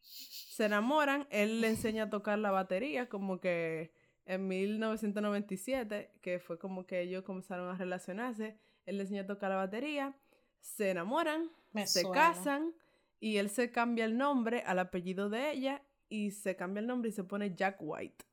Se 0.00 0.64
enamoran. 0.66 1.26
Él 1.30 1.60
le 1.60 1.68
enseña 1.68 2.04
a 2.04 2.10
tocar 2.10 2.38
la 2.38 2.50
batería 2.50 3.08
como 3.08 3.40
que 3.40 3.92
en 4.26 4.46
1997, 4.48 6.12
que 6.22 6.38
fue 6.38 6.58
como 6.58 6.86
que 6.86 7.00
ellos 7.02 7.24
comenzaron 7.24 7.68
a 7.74 7.76
relacionarse. 7.76 8.58
Él 8.86 8.96
le 8.96 9.02
enseña 9.02 9.22
a 9.22 9.26
tocar 9.26 9.50
la 9.50 9.56
batería. 9.56 10.16
Se 10.60 10.90
enamoran. 10.90 11.50
Me 11.72 11.86
se 11.86 12.02
suena. 12.02 12.14
casan. 12.14 12.74
Y 13.20 13.36
él 13.36 13.50
se 13.50 13.70
cambia 13.70 14.06
el 14.06 14.16
nombre 14.16 14.62
al 14.66 14.78
apellido 14.78 15.28
de 15.28 15.52
ella. 15.52 15.82
Y 16.08 16.32
se 16.32 16.56
cambia 16.56 16.80
el 16.80 16.86
nombre 16.86 17.10
y 17.10 17.12
se 17.12 17.22
pone 17.22 17.54
Jack 17.54 17.76
White. 17.80 18.24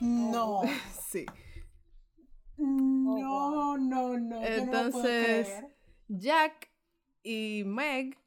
No. 0.00 0.62
Sí. 1.08 1.24
No, 2.58 3.78
no, 3.78 3.78
no. 3.78 3.78
yo 3.78 3.78
no 3.78 4.18
lo 4.18 4.42
Entonces. 4.42 5.48
Jack 6.08 6.70
y 7.22 7.62
Meg 7.64 8.18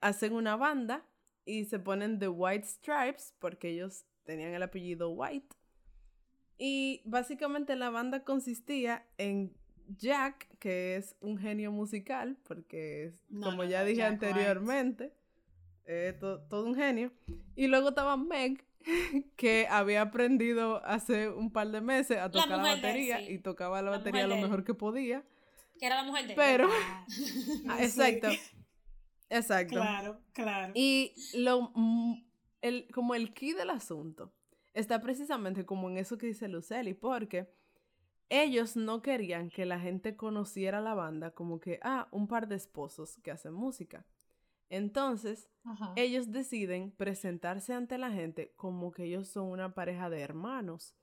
hacen 0.00 0.32
una 0.32 0.56
banda 0.56 1.06
y 1.44 1.66
se 1.66 1.78
ponen 1.78 2.18
The 2.18 2.26
White 2.26 2.66
Stripes 2.66 3.34
porque 3.38 3.68
ellos 3.68 4.04
tenían 4.26 4.52
el 4.52 4.62
apellido 4.62 5.08
White. 5.10 5.56
Y 6.58 7.02
básicamente 7.04 7.76
la 7.76 7.90
banda 7.90 8.24
consistía 8.24 9.06
en 9.18 9.54
Jack, 9.88 10.48
que 10.58 10.96
es 10.96 11.16
un 11.20 11.38
genio 11.38 11.70
musical, 11.70 12.36
porque 12.44 13.04
es- 13.06 13.24
No, 13.30 13.46
como 13.50 13.62
no, 13.62 13.68
ya 13.68 13.80
no, 13.80 13.86
dije 13.86 13.98
Jack 13.98 14.12
anteriormente, 14.12 15.12
eh, 15.84 16.16
to- 16.18 16.40
todo 16.48 16.66
un 16.66 16.74
genio. 16.74 17.12
Y 17.54 17.68
luego 17.68 17.90
estaba 17.90 18.16
Meg, 18.16 18.64
que 19.36 19.66
había 19.70 20.02
aprendido 20.02 20.84
hace 20.84 21.28
un 21.28 21.50
par 21.52 21.70
de 21.70 21.80
meses 21.80 22.18
a 22.18 22.30
tocar 22.30 22.48
la, 22.58 22.72
él, 22.72 22.80
batería 22.82 23.18
sí. 23.18 23.32
y 23.34 23.38
tocaba 23.38 23.82
la 23.82 23.90
La 23.92 23.98
batería 23.98 24.26
lo 24.26 24.36
mejor 24.36 24.64
que 24.64 24.74
podía. 24.74 25.22
Que 25.78 25.86
era 25.86 25.96
la 25.96 26.04
mujer 26.04 26.26
de 26.26 26.32
él. 26.32 26.36
Pero, 26.36 26.68
Ah, 27.68 27.82
exacto, 27.82 28.28
exacto. 29.28 29.74
Claro, 29.74 30.20
claro. 30.32 30.72
Y 30.74 31.12
lo, 31.34 31.70
el, 32.62 32.88
como 32.92 33.14
el 33.14 33.32
key 33.34 33.52
del 33.52 33.70
asunto 33.70 34.32
está 34.72 35.00
precisamente 35.00 35.64
como 35.64 35.88
en 35.88 35.98
eso 35.98 36.18
que 36.18 36.26
dice 36.26 36.48
Luceli, 36.48 36.94
porque 36.94 37.50
ellos 38.28 38.76
no 38.76 39.02
querían 39.02 39.50
que 39.50 39.64
la 39.66 39.78
gente 39.78 40.16
conociera 40.16 40.80
la 40.80 40.94
banda 40.94 41.30
como 41.32 41.60
que, 41.60 41.78
ah, 41.82 42.08
un 42.10 42.26
par 42.26 42.48
de 42.48 42.56
esposos 42.56 43.18
que 43.22 43.30
hacen 43.30 43.54
música. 43.54 44.04
Entonces, 44.68 45.48
Ajá. 45.64 45.92
ellos 45.96 46.32
deciden 46.32 46.90
presentarse 46.90 47.72
ante 47.72 47.98
la 47.98 48.10
gente 48.10 48.52
como 48.56 48.90
que 48.90 49.04
ellos 49.04 49.28
son 49.28 49.46
una 49.46 49.74
pareja 49.74 50.10
de 50.10 50.20
hermanos. 50.20 50.94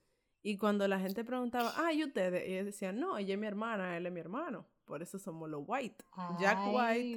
Y 0.42 0.58
cuando 0.58 0.86
la 0.90 1.00
gente 1.00 1.24
preguntaba, 1.24 1.74
ah, 1.78 1.94
¿y 1.94 2.04
ustedes? 2.04 2.44
Ellos 2.46 2.66
decían, 2.66 3.00
no, 3.00 3.18
ella 3.18 3.36
es 3.36 3.40
mi 3.40 3.48
hermana, 3.48 3.96
él 3.96 4.06
es 4.06 4.12
mi 4.12 4.20
hermano. 4.20 4.68
Por 4.84 5.02
eso 5.02 5.18
somos 5.18 5.50
los 5.50 5.64
White. 5.66 6.04
Jack 6.40 6.60
White 6.74 7.00
y 7.00 7.16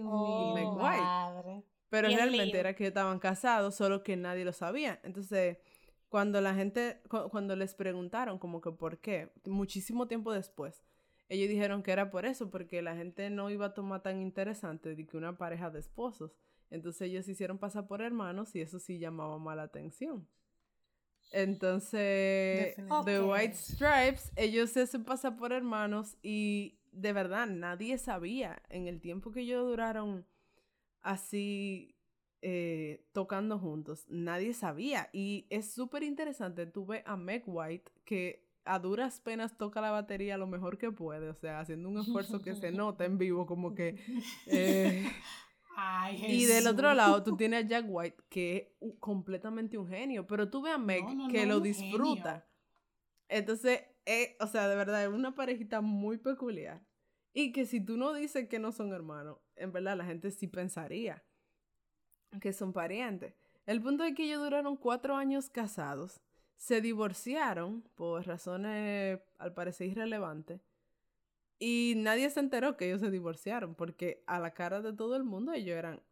Meg 0.55 0.69
White. 0.69 1.01
madre. 1.03 1.65
Pero 1.91 2.09
Bien 2.09 2.19
realmente 2.19 2.47
lío. 2.53 2.61
era 2.61 2.75
que 2.75 2.87
estaban 2.89 3.19
casados, 3.19 3.75
solo 3.77 4.03
que 4.03 4.17
nadie 4.17 4.45
lo 4.45 4.53
sabía. 4.53 5.01
Entonces, 5.05 5.59
cuando 6.09 6.41
la 6.41 6.55
gente, 6.55 7.01
cu- 7.09 7.29
cuando 7.31 7.57
les 7.57 7.75
preguntaron 7.75 8.39
como 8.39 8.61
que 8.61 8.73
por 8.73 8.99
qué, 8.99 9.31
muchísimo 9.45 10.07
tiempo 10.09 10.33
después, 10.33 10.83
ellos 11.29 11.49
dijeron 11.49 11.83
que 11.83 11.93
era 11.93 12.11
por 12.11 12.27
eso, 12.27 12.51
porque 12.51 12.83
la 12.83 12.97
gente 12.97 13.31
no 13.31 13.51
iba 13.51 13.67
a 13.67 13.75
tomar 13.75 14.03
tan 14.03 14.21
interesante 14.21 14.95
de 14.95 15.07
que 15.07 15.17
una 15.17 15.37
pareja 15.39 15.71
de 15.71 15.81
esposos. 15.81 16.33
Entonces 16.71 17.03
ellos 17.03 17.25
se 17.27 17.33
hicieron 17.33 17.59
pasar 17.59 17.87
por 17.87 18.03
hermanos 18.03 18.55
y 18.57 18.61
eso 18.61 18.79
sí 18.79 18.99
llamaba 18.99 19.39
más 19.39 19.57
la 19.57 19.65
atención. 19.65 20.27
Entonces, 21.33 22.77
The. 23.05 23.21
White 23.21 23.55
Stripes, 23.55 24.33
ellos 24.37 24.71
se 24.71 24.83
hacen 24.83 25.05
pasar 25.05 25.37
por 25.37 25.53
hermanos 25.53 26.17
y 26.23 26.79
de 26.93 27.13
verdad 27.13 27.47
nadie 27.47 27.99
sabía 27.99 28.63
en 28.69 28.87
el 28.87 29.01
tiempo 29.01 29.33
que 29.33 29.41
ellos 29.41 29.67
duraron 29.67 30.25
así 31.03 31.95
eh, 32.43 33.05
tocando 33.13 33.59
juntos, 33.59 34.05
nadie 34.09 34.55
sabía. 34.55 35.09
Y 35.13 35.47
es 35.51 35.71
súper 35.73 36.03
interesante, 36.03 36.67
tú 36.67 36.87
ves 36.87 37.03
a 37.07 37.17
Meg 37.17 37.43
White 37.47 37.91
que 38.05 38.45
a 38.65 38.79
duras 38.81 39.21
penas 39.21 39.57
toca 39.57 39.81
la 39.81 39.91
batería 39.93 40.37
lo 40.37 40.47
mejor 40.47 40.77
que 40.79 40.91
puede, 40.91 41.29
o 41.29 41.35
sea, 41.35 41.61
haciendo 41.61 41.89
un 41.89 41.99
esfuerzo 41.99 42.43
que 42.43 42.55
se 42.57 42.73
nota 42.73 43.05
en 43.05 43.17
vivo, 43.19 43.47
como 43.47 43.75
que... 43.75 43.97
eh, 44.47 45.05
Ay, 45.79 46.25
y 46.27 46.45
del 46.47 46.67
otro 46.67 46.95
lado 46.95 47.23
tú 47.23 47.37
tienes 47.37 47.65
a 47.65 47.69
Jack 47.69 47.85
White, 47.89 48.17
que 48.31 48.57
es 48.57 48.65
un- 48.81 48.97
completamente 48.97 49.77
un 49.79 49.87
genio, 49.87 50.27
pero 50.27 50.49
tú 50.49 50.63
ves 50.63 50.73
a 50.75 50.79
Meg 50.79 51.05
No, 51.05 51.15
no, 51.15 51.29
que 51.29 51.47
no, 51.47 51.55
lo 51.55 51.61
disfruta. 51.61 52.47
Entonces, 53.29 53.83
eh, 54.07 54.37
o 54.41 54.47
sea, 54.47 54.69
de 54.69 54.77
verdad, 54.77 55.03
es 55.05 55.09
una 55.11 55.35
parejita 55.35 55.81
muy 55.81 56.17
peculiar. 56.19 56.81
Y 57.39 57.53
que 57.53 57.67
si 57.67 57.83
tú 57.83 57.99
no 57.99 58.15
dices 58.15 58.49
que 58.49 58.59
no 58.59 58.73
son 58.73 58.95
hermanos, 58.95 59.37
en 59.57 59.71
verdad 59.71 59.95
la 59.95 60.07
gente 60.07 60.31
sí 60.31 60.47
pensaría 60.47 61.23
que 62.41 62.55
son 62.55 62.73
parientes. 62.73 63.35
El 63.67 63.83
punto 63.83 64.05
es 64.05 64.15
que 64.15 64.25
ellos 64.25 64.43
duraron 64.43 64.75
cuatro 64.79 65.17
años 65.17 65.51
casados, 65.51 66.23
se 66.57 66.81
divorciaron 66.81 67.83
por 67.95 68.27
razones 68.27 69.21
al 69.37 69.53
parecer 69.53 69.89
irrelevantes. 69.89 70.63
Y 71.59 71.93
nadie 71.99 72.31
se 72.31 72.41
enteró 72.41 72.79
que 72.79 72.87
ellos 72.87 73.03
se 73.03 73.11
divorciaron, 73.11 73.75
porque 73.75 74.25
a 74.27 74.39
la 74.39 74.55
cara 74.55 74.81
de 74.81 74.95
todo 74.95 75.15
el 75.15 75.25
mundo 75.25 75.53
ellos 75.53 75.77
eran 75.77 76.03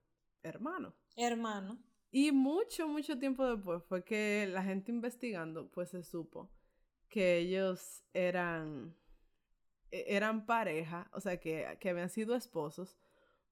hermanos. 0.42 0.92
Hermano. 1.16 1.78
Y 2.10 2.32
mucho, 2.32 2.86
mucho 2.86 3.18
tiempo 3.18 3.46
después 3.46 3.82
fue 3.84 4.04
que 4.04 4.46
la 4.52 4.62
gente 4.62 4.92
investigando, 4.92 5.70
pues 5.70 5.88
se 5.88 6.02
supo 6.02 6.50
que 7.08 7.38
ellos 7.38 8.04
eran, 8.12 8.94
eran 10.08 10.46
pareja, 10.46 11.08
o 11.12 11.20
sea, 11.20 11.38
que, 11.38 11.76
que 11.80 11.90
habían 11.90 12.10
sido 12.10 12.34
esposos, 12.34 12.96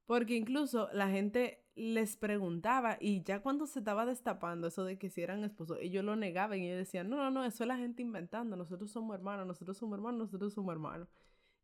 porque 0.06 0.34
incluso 0.34 0.88
la 0.92 1.08
gente 1.08 1.64
les 1.74 2.16
preguntaba 2.16 2.98
y 3.00 3.22
ya 3.22 3.40
cuando 3.40 3.66
se 3.66 3.78
estaba 3.78 4.04
destapando 4.04 4.66
eso 4.68 4.84
de 4.84 4.98
que 4.98 5.08
si 5.08 5.22
eran 5.22 5.42
esposos, 5.44 5.78
ellos 5.80 6.04
lo 6.04 6.16
negaban 6.16 6.58
y 6.58 6.66
ellos 6.66 6.78
decían, 6.78 7.08
no, 7.08 7.16
no, 7.16 7.30
no, 7.30 7.44
eso 7.44 7.64
es 7.64 7.68
la 7.68 7.78
gente 7.78 8.02
inventando, 8.02 8.56
nosotros 8.56 8.90
somos 8.90 9.14
hermanos, 9.14 9.46
nosotros 9.46 9.78
somos 9.78 9.96
hermanos, 9.96 10.18
nosotros 10.18 10.52
somos 10.52 10.72
hermanos. 10.72 11.08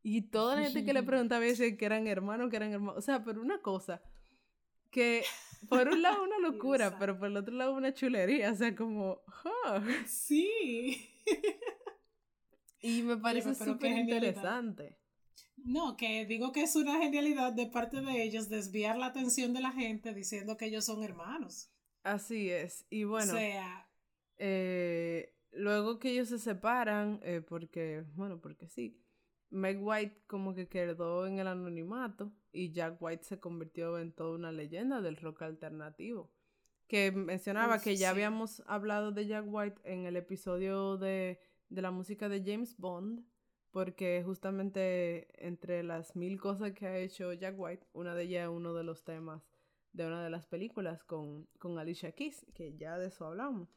Y 0.03 0.23
toda 0.23 0.57
la 0.57 0.63
gente 0.63 0.85
que 0.85 0.93
le 0.93 1.03
preguntaba 1.05 1.45
decía 1.45 1.77
que 1.77 1.85
eran 1.85 2.07
hermanos, 2.07 2.49
que 2.51 2.57
eran 2.57 2.73
hermanos, 2.73 2.99
o 2.99 3.03
sea, 3.03 3.25
pero 3.25 3.41
una 3.41 3.61
cosa 3.61 4.01
que 4.91 5.25
por 5.69 5.89
un 5.89 6.03
lado 6.03 6.23
una 6.23 6.39
locura, 6.51 6.97
pero 6.99 7.19
por 7.19 7.29
el 7.29 7.37
otro 7.37 7.55
lado 7.55 7.75
una 7.75 7.93
chulería, 7.93 8.53
o 8.53 8.55
sea, 8.55 8.75
como, 8.75 9.21
ah. 9.45 9.83
Sí. 10.07 11.11
Y 12.81 13.03
me 13.03 13.17
parece 13.17 13.55
súper 13.55 13.93
interesante. 13.99 14.99
No, 15.57 15.97
que 15.97 16.25
digo 16.27 16.53
que 16.53 16.63
es 16.63 16.77
una 16.77 16.99
genialidad 16.99 17.53
de 17.53 17.67
parte 17.67 18.01
de 18.01 18.23
ellos 18.23 18.49
desviar 18.49 18.97
la 18.97 19.07
atención 19.07 19.53
de 19.53 19.61
la 19.61 19.73
gente 19.73 20.15
diciendo 20.15 20.57
que 20.57 20.67
ellos 20.67 20.85
son 20.85 21.03
hermanos. 21.03 21.71
Así 22.03 22.51
es. 22.51 22.87
Y 22.91 23.05
bueno, 23.05 23.33
O 23.33 23.37
sea, 23.37 23.89
eh, 24.37 25.35
luego 25.51 25.99
que 25.99 26.11
ellos 26.11 26.29
se 26.29 26.39
separan, 26.39 27.21
eh, 27.23 27.43
porque, 27.47 28.05
bueno, 28.15 28.41
porque 28.41 28.69
sí, 28.69 29.03
Meg 29.51 29.79
White 29.83 30.23
como 30.27 30.55
que 30.55 30.69
quedó 30.69 31.27
en 31.27 31.39
el 31.39 31.49
anonimato 31.49 32.33
y 32.53 32.73
Jack 32.73 33.01
White 33.01 33.25
se 33.25 33.41
convirtió 33.41 33.99
en 33.99 34.13
toda 34.13 34.37
una 34.37 34.53
leyenda 34.53 35.01
del 35.01 35.17
rock 35.17 35.43
alternativo. 35.43 36.33
Que 36.87 37.13
mencionaba 37.13 37.77
Uf, 37.77 37.83
que 37.83 37.97
ya 37.97 38.09
sí. 38.09 38.13
habíamos 38.13 38.63
hablado 38.67 39.13
de 39.13 39.27
Jack 39.27 39.45
White 39.47 39.81
en 39.85 40.07
el 40.07 40.17
episodio 40.17 40.97
de, 40.97 41.39
de 41.69 41.83
la 41.83 41.91
música 41.91 42.29
de 42.29 42.43
James 42.45 42.77
Bond, 42.79 43.25
porque 43.71 44.23
justamente 44.25 45.47
entre 45.47 45.83
las 45.83 46.17
mil 46.17 46.41
cosas 46.41 46.73
que 46.73 46.87
ha 46.87 46.99
hecho 46.99 47.33
Jack 47.33 47.55
White, 47.59 47.87
una 47.93 48.15
de 48.15 48.25
ellas 48.25 48.45
es 48.45 48.57
uno 48.57 48.75
de 48.75 48.85
los 48.85 49.05
temas 49.05 49.43
de 49.93 50.07
una 50.07 50.23
de 50.23 50.31
las 50.31 50.47
películas 50.47 51.03
con, 51.05 51.47
con 51.59 51.79
Alicia 51.79 52.13
Keys, 52.13 52.47
que 52.55 52.77
ya 52.77 52.99
de 52.99 53.09
eso 53.09 53.27
hablamos. 53.27 53.69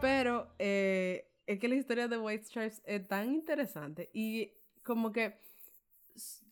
Pero 0.00 0.48
eh, 0.58 1.30
es 1.46 1.58
que 1.58 1.68
la 1.68 1.74
historia 1.74 2.08
de 2.08 2.18
White 2.18 2.44
Stripes 2.44 2.82
es 2.84 3.06
tan 3.06 3.32
interesante 3.32 4.10
y 4.12 4.52
como 4.82 5.12
que 5.12 5.38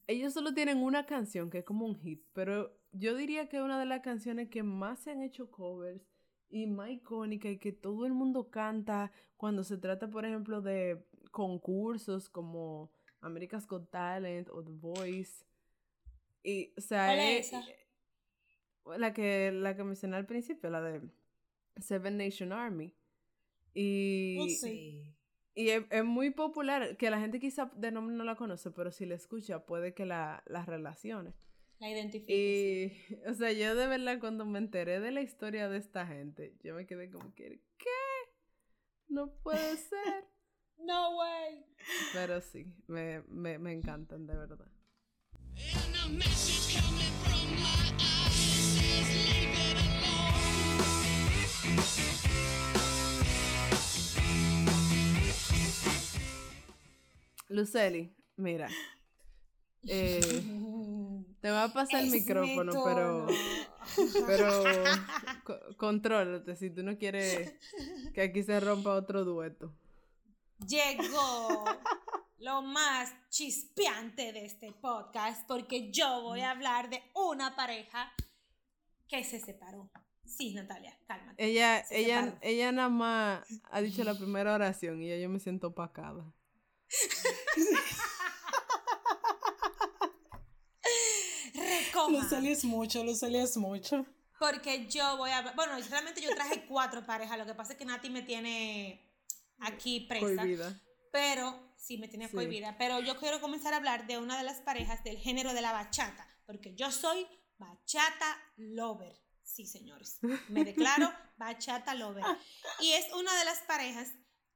ellos 0.08 0.32
solo 0.34 0.54
tienen 0.54 0.78
una 0.82 1.06
canción 1.06 1.50
que 1.50 1.58
es 1.58 1.64
como 1.64 1.86
un 1.86 1.96
hit, 2.00 2.24
pero 2.32 2.76
yo 2.92 3.14
diría 3.16 3.48
que 3.48 3.58
es 3.58 3.62
una 3.62 3.78
de 3.78 3.86
las 3.86 4.00
canciones 4.00 4.48
que 4.50 4.64
más 4.64 5.00
se 5.00 5.12
han 5.12 5.22
hecho 5.22 5.50
covers 5.50 6.02
y 6.50 6.66
más 6.66 6.90
icónica 6.90 7.48
y 7.50 7.58
que 7.58 7.72
todo 7.72 8.06
el 8.06 8.14
mundo 8.14 8.50
canta 8.50 9.12
cuando 9.36 9.64
se 9.64 9.78
trata, 9.78 10.08
por 10.10 10.24
ejemplo, 10.24 10.62
de 10.62 11.04
concursos 11.30 12.28
como 12.30 12.90
America's 13.20 13.66
Got 13.68 13.90
Talent 13.90 14.48
o 14.50 14.64
The 14.64 14.72
Voice. 14.72 15.44
Y, 16.42 16.72
o 16.76 16.80
sea, 16.80 17.06
¿Cuál 17.06 17.18
es 17.20 17.40
es- 17.40 17.46
esa? 17.52 17.64
la 18.96 19.12
que, 19.12 19.52
la 19.52 19.76
que 19.76 19.84
mencioné 19.84 20.16
al 20.16 20.26
principio, 20.26 20.70
la 20.70 20.80
de 20.80 21.02
Seven 21.76 22.16
Nation 22.16 22.52
Army. 22.52 22.94
Y, 23.74 24.38
Oh, 24.40 24.48
sí. 24.48 25.14
Y 25.58 25.70
es, 25.70 25.84
es 25.90 26.04
muy 26.04 26.30
popular, 26.30 26.96
que 26.96 27.10
la 27.10 27.18
gente 27.18 27.40
quizá 27.40 27.68
de 27.74 27.90
nombre 27.90 28.14
no 28.14 28.22
la 28.22 28.36
conoce, 28.36 28.70
pero 28.70 28.92
si 28.92 29.06
la 29.06 29.16
escucha 29.16 29.66
puede 29.66 29.92
que 29.92 30.06
la, 30.06 30.44
la 30.46 30.64
relacione. 30.64 31.34
La 31.80 31.90
identifique. 31.90 32.32
Y, 32.32 33.14
o 33.28 33.34
sea, 33.34 33.50
yo 33.50 33.74
de 33.74 33.88
verdad 33.88 34.20
cuando 34.20 34.46
me 34.46 34.60
enteré 34.60 35.00
de 35.00 35.10
la 35.10 35.20
historia 35.20 35.68
de 35.68 35.78
esta 35.78 36.06
gente, 36.06 36.54
yo 36.62 36.76
me 36.76 36.86
quedé 36.86 37.10
como 37.10 37.34
que, 37.34 37.60
¿qué? 37.76 37.88
No 39.08 39.32
puede 39.42 39.76
ser. 39.76 40.24
No 40.80 41.18
way. 41.18 41.66
Pero 42.12 42.40
sí, 42.40 42.72
me, 42.86 43.22
me, 43.22 43.58
me 43.58 43.72
encantan 43.72 44.28
de 44.28 44.36
verdad. 44.36 44.70
Luceli, 57.48 58.14
mira. 58.36 58.68
eh, 59.86 60.42
te 61.40 61.50
va 61.50 61.64
a 61.64 61.72
pasar 61.72 62.00
el 62.02 62.10
mi 62.10 62.18
micrófono, 62.20 62.72
pero... 62.84 63.26
Pero 64.26 64.64
co- 65.44 65.76
contrólate 65.76 66.56
si 66.56 66.70
tú 66.70 66.82
no 66.82 66.98
quieres 66.98 67.54
que 68.12 68.22
aquí 68.22 68.42
se 68.42 68.60
rompa 68.60 68.92
otro 68.94 69.24
dueto. 69.24 69.72
Llegó 70.66 71.64
lo 72.38 72.62
más 72.62 73.14
chispeante 73.30 74.32
de 74.32 74.44
este 74.44 74.72
podcast 74.72 75.46
porque 75.48 75.90
yo 75.90 76.22
voy 76.22 76.40
a 76.40 76.50
hablar 76.50 76.90
de 76.90 77.02
una 77.14 77.56
pareja 77.56 78.12
que 79.08 79.24
se 79.24 79.40
separó. 79.40 79.90
Sí, 80.24 80.52
Natalia, 80.52 80.98
cálmate. 81.06 81.42
Ella, 81.42 81.82
Se 81.86 82.00
ella, 82.00 82.24
separó. 82.24 82.38
ella 82.42 82.72
nada 82.72 82.88
más 82.90 83.62
ha 83.70 83.80
dicho 83.80 84.04
la 84.04 84.14
primera 84.18 84.54
oración 84.54 85.00
y 85.02 85.08
ya 85.08 85.16
yo 85.16 85.30
me 85.30 85.40
siento 85.40 85.68
opacada. 85.68 86.30
Recoja. 91.54 92.10
Luceli 92.10 92.50
es 92.52 92.64
mucho, 92.64 93.04
Luceli 93.04 93.38
es 93.38 93.56
mucho. 93.56 94.06
Porque 94.38 94.86
yo 94.86 95.16
voy 95.16 95.30
a. 95.30 95.52
Bueno, 95.52 95.72
realmente 95.90 96.20
yo 96.20 96.34
traje 96.34 96.64
cuatro 96.66 97.04
parejas. 97.04 97.36
Lo 97.38 97.46
que 97.46 97.54
pasa 97.54 97.72
es 97.72 97.78
que 97.78 97.84
Nati 97.84 98.08
me 98.10 98.22
tiene 98.22 99.04
aquí 99.60 100.00
presa. 100.08 100.26
Cohibida. 100.26 100.80
Pero, 101.10 101.72
sí, 101.76 101.98
me 101.98 102.06
tiene 102.08 102.26
Sí. 102.28 102.32
prohibida. 102.34 102.76
Pero 102.78 103.00
yo 103.00 103.18
quiero 103.18 103.40
comenzar 103.40 103.72
a 103.74 103.78
hablar 103.78 104.06
de 104.06 104.18
una 104.18 104.38
de 104.38 104.44
las 104.44 104.60
parejas 104.60 105.02
del 105.02 105.18
género 105.18 105.52
de 105.54 105.62
la 105.62 105.72
bachata. 105.72 106.26
Porque 106.46 106.74
yo 106.74 106.92
soy 106.92 107.26
bachata 107.58 108.38
lover. 108.56 109.20
Sí, 109.42 109.66
señores. 109.66 110.18
Me 110.48 110.64
declaro 110.64 111.12
bachata 111.38 111.94
lover. 111.94 112.24
Y 112.80 112.92
es 112.92 113.12
una 113.14 113.36
de 113.38 113.44
las 113.44 113.58
parejas 113.60 114.08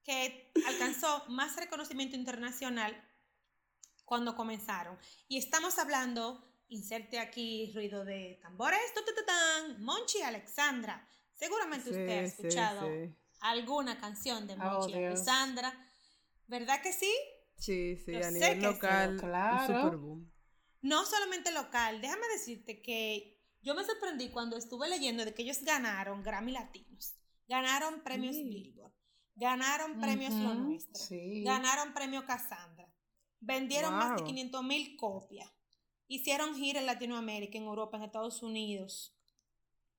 que 0.05 0.51
alcanzó 0.67 1.25
más 1.29 1.57
reconocimiento 1.57 2.17
internacional 2.17 2.95
cuando 4.05 4.35
comenzaron. 4.37 4.99
Y 5.29 5.39
estamos 5.39 5.79
hablando, 5.79 6.45
inserte 6.69 7.19
aquí 7.19 7.71
ruido 7.75 8.05
de 8.05 8.39
tambores, 8.43 8.81
tu, 8.95 9.01
tu, 9.05 9.15
tu, 9.15 9.25
tan, 9.25 9.83
Monchi 9.83 10.19
y 10.19 10.23
Alexandra. 10.23 11.09
Seguramente 11.35 11.91
usted 11.91 12.25
ha 12.25 12.29
sí, 12.29 12.35
escuchado 12.37 12.87
sí. 12.87 13.15
alguna 13.41 13.99
canción 13.99 14.47
de 14.47 14.55
Oh, 14.55 14.57
Monchi 14.59 14.91
y 14.93 14.99
Dios. 14.99 15.13
Alexandra. 15.13 15.89
¿Verdad 16.47 16.83
que 16.83 16.93
sí? 16.93 17.13
Sí, 17.57 17.97
sí, 17.97 18.13
Yo 18.13 18.19
a 18.19 18.23
sé 18.25 18.33
nivel 18.33 18.55
que 18.61 18.67
sí, 18.67 18.73
local, 18.75 19.17
claro. 19.19 19.75
un 19.75 19.81
super 19.83 19.97
boom. 19.99 20.33
No 20.83 21.05
solamente 21.07 21.53
local, 21.53 22.01
déjame 22.01 22.27
decirte 22.29 22.83
que 22.83 23.41
yo 23.63 23.75
me 23.77 23.85
sorprendí 23.85 24.31
cuando 24.31 24.57
estuve 24.57 24.89
leyendo 24.89 25.25
de 25.25 25.33
que 25.33 25.43
ellos 25.43 25.63
ganaron 25.63 26.23
Grammy 26.25 26.51
Latinos, 26.53 27.15
ganaron 27.47 28.03
premios 28.03 28.35
Sí. 28.35 28.43
Billboard, 28.43 28.93
ganaron 29.35 29.99
premios 30.01 30.35
Lo 30.41 30.53
Ujú, 30.53 30.65
Nuestro, 30.65 31.01
sí. 31.01 31.43
ganaron 31.45 31.93
premio 31.95 32.25
Cassandra, 32.27 32.89
vendieron 33.41 33.95
más 33.95 34.11
de 34.11 34.17
Wow. 34.17 34.27
500 34.27 34.63
mil 34.63 34.97
copias, 34.97 35.51
hicieron 36.09 36.55
gira 36.55 36.81
en 36.81 36.87
Latinoamérica, 36.87 37.59
en 37.59 37.65
Europa, 37.65 37.97
en 37.97 38.05
Estados 38.05 38.43
Unidos. 38.43 39.17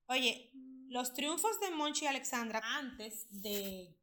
Oye, 0.06 0.50
los 0.88 1.14
triunfos 1.14 1.58
de 1.60 1.70
Monchi 1.70 2.04
y 2.04 2.08
Alexandra 2.08 2.60
antes 2.64 3.26
de 3.42 3.96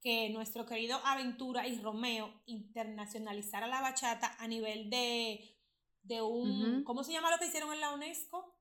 que 0.00 0.30
nuestro 0.30 0.64
querido 0.64 0.98
Aventura 1.04 1.66
y 1.66 1.80
Romeo 1.80 2.32
internacionalizara 2.46 3.66
la 3.66 3.80
bachata 3.80 4.36
a 4.38 4.46
nivel 4.48 4.90
de, 4.90 5.56
de 6.02 6.22
un. 6.22 6.84
¿cómo 6.84 7.04
se 7.04 7.12
llama 7.12 7.30
lo 7.30 7.38
que 7.38 7.46
hicieron 7.46 7.72
en 7.72 7.80
la 7.80 7.92
UNESCO? 7.92 8.56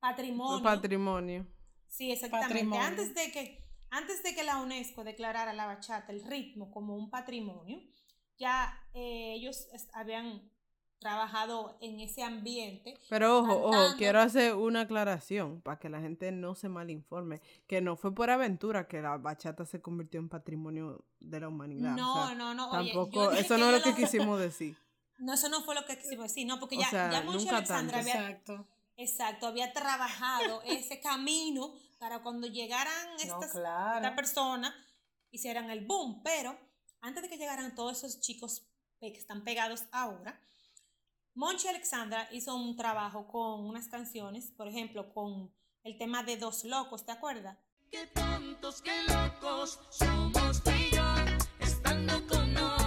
Patrimonio. 0.00 0.62
Patrimonio. 0.62 1.46
Sí, 1.88 2.10
exactamente. 2.10 2.48
Patrimonio. 2.48 2.82
Antes 2.82 3.14
de 3.14 3.30
que 3.32 3.61
antes 3.92 4.22
de 4.22 4.34
que 4.34 4.42
la 4.42 4.56
UNESCO 4.56 5.04
declarara 5.04 5.52
la 5.52 5.66
bachata, 5.66 6.12
el 6.12 6.24
ritmo 6.24 6.70
como 6.72 6.96
un 6.96 7.10
patrimonio, 7.10 7.78
ya 8.38 8.72
eh, 8.94 9.34
ellos 9.34 9.68
habían 9.92 10.50
trabajado 10.98 11.76
en 11.82 12.00
ese 12.00 12.22
ambiente. 12.22 12.94
Pero 13.10 13.40
ojo, 13.40 13.54
ojo, 13.64 13.96
quiero 13.98 14.20
hacer 14.20 14.54
una 14.54 14.82
aclaración 14.82 15.60
para 15.60 15.78
que 15.78 15.90
la 15.90 16.00
gente 16.00 16.32
no 16.32 16.54
se 16.54 16.68
malinforme, 16.70 17.42
que 17.66 17.82
no 17.82 17.96
fue 17.96 18.14
por 18.14 18.30
aventura 18.30 18.88
que 18.88 19.02
la 19.02 19.18
bachata 19.18 19.66
se 19.66 19.82
convirtió 19.82 20.20
en 20.20 20.28
patrimonio 20.30 21.04
de 21.20 21.40
la 21.40 21.48
humanidad. 21.48 21.94
No, 21.94 22.14
o 22.24 22.26
sea, 22.28 22.34
no, 22.34 22.54
no. 22.54 22.70
oye, 22.70 22.92
tampoco, 22.92 23.30
dije 23.30 23.42
eso 23.42 23.58
no 23.58 23.66
es 23.70 23.72
lo 23.72 23.82
que 23.82 24.00
quisimos 24.00 24.40
decir. 24.40 24.74
No, 25.18 25.34
eso 25.34 25.48
no 25.50 25.60
fue 25.62 25.74
lo 25.74 25.84
que 25.84 25.98
quisimos 25.98 26.28
decir, 26.28 26.46
no, 26.46 26.58
porque 26.58 26.76
O 26.76 26.80
ya, 26.80 26.88
sea, 26.88 27.10
ya 27.10 27.24
nunca 27.24 27.56
Alexandra 27.58 27.98
tanto. 27.98 28.10
había, 28.10 28.30
Exacto. 28.30 28.66
exacto, 28.96 29.46
había 29.48 29.72
trabajado 29.72 30.62
ese 30.64 31.00
camino 31.00 31.74
para 32.02 32.20
cuando 32.20 32.48
llegaran 32.48 33.10
No, 33.10 33.16
estas 33.16 33.52
claro. 33.52 33.98
esta 33.98 34.16
persona 34.16 34.74
hicieran 35.30 35.70
el 35.70 35.86
boom. 35.86 36.20
Pero 36.24 36.58
antes 37.00 37.22
de 37.22 37.28
que 37.28 37.38
llegaran 37.38 37.76
todos 37.76 37.98
esos 37.98 38.20
chicos 38.20 38.66
que 38.98 39.06
están 39.16 39.44
pegados 39.44 39.84
ahora, 39.92 40.40
Monchi 41.34 41.68
Alexandra 41.68 42.28
hizo 42.32 42.56
un 42.56 42.76
trabajo 42.76 43.28
con 43.28 43.64
unas 43.64 43.86
canciones, 43.86 44.50
por 44.50 44.66
ejemplo, 44.66 45.14
con 45.14 45.54
el 45.84 45.96
tema 45.96 46.24
de 46.24 46.36
Dos 46.36 46.64
Locos, 46.64 47.06
¿te 47.06 47.12
acuerdas? 47.12 47.56
Qué 47.88 48.08
tontos, 48.08 48.82
qué 48.82 49.04
locos 49.06 49.78
somos 49.90 50.60
tú 50.64 50.70
y 50.70 50.90
yo, 50.90 51.14
estando 51.60 52.26
con 52.26 52.56
otros 52.56 52.81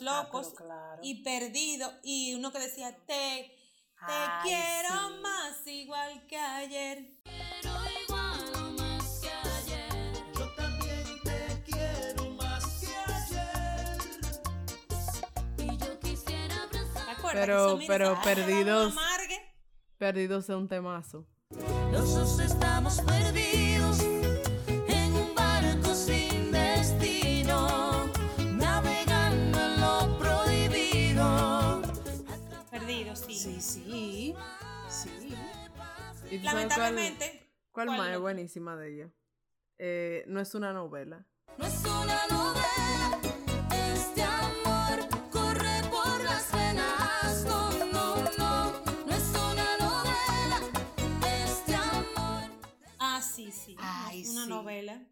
Ah, 0.00 0.22
Locos 0.22 0.54
claro. 0.56 1.00
y 1.02 1.22
Perdido, 1.22 1.92
y 2.02 2.34
uno 2.34 2.52
que 2.52 2.58
decía, 2.58 2.96
te, 3.06 3.06
te 3.06 3.52
Ay, 4.00 4.40
quiero 4.42 5.08
sí. 5.08 5.14
más 5.22 5.66
igual 5.66 6.26
que 6.26 6.36
ayer. 6.38 7.18
Pero 7.24 7.72
igual 8.06 8.52
o 8.56 8.82
más 8.82 9.20
que 9.20 9.30
ayer. 9.30 10.12
Yo 10.38 10.54
también 10.54 11.04
te 11.24 11.62
quiero 11.64 12.30
más 12.32 12.64
que 12.80 12.88
ayer. 13.12 13.98
Y 15.58 15.76
yo 15.78 16.00
quisiera 16.00 16.62
abrazar. 16.62 17.04
¿Te 17.06 17.10
acuerdas? 17.12 17.40
Pero- 17.46 17.66
Eso, 17.66 17.76
mira, 17.78 17.88
pero 17.92 18.12
esa, 18.12 18.20
"Ay, 18.20 18.24
Perdidos- 18.34 18.94
vamos, 18.94 19.08
amargue". 19.10 19.54
Perdidos 19.98 20.44
es 20.48 20.56
un 20.56 20.68
temazo. 20.68 21.26
Los 21.92 22.14
dos 22.14 22.38
estamos 22.40 23.00
perdidos 23.02 23.98
¿Y 36.36 36.38
tú 36.40 36.44
sabes 36.46 36.66
cuál- 36.74 36.94
Lamentablemente, 36.94 37.52
¿Cuál, 37.72 37.86
¿cuál 37.88 37.98
más 37.98 38.08
es 38.08 38.14
no? 38.14 38.20
buenísima 38.20 38.76
de 38.76 38.94
ella? 38.94 39.10
Eh, 39.78 40.24
no 40.28 40.40
es 40.40 40.54
una 40.54 40.72
novela. 40.72 41.26
No 41.58 41.66
es 41.66 41.78
una 41.80 42.26
novela, 42.28 43.20
este 43.94 44.22
amor 44.22 45.08
corre 45.30 45.82
por 45.90 46.24
las 46.24 46.52
venas. 46.52 47.44
No, 47.44 47.70
no, 47.86 48.16
no, 48.38 48.84
no 49.06 49.14
es 49.14 49.28
una 49.30 49.76
novela, 49.78 50.60
este 51.44 51.74
amor. 51.74 52.50
ah, 52.98 53.22
sí, 53.22 53.50
sí. 53.52 53.76
Ay, 53.78 54.22
es 54.22 54.28
una 54.30 54.44
sí. 54.44 54.50
novela. 54.50 55.06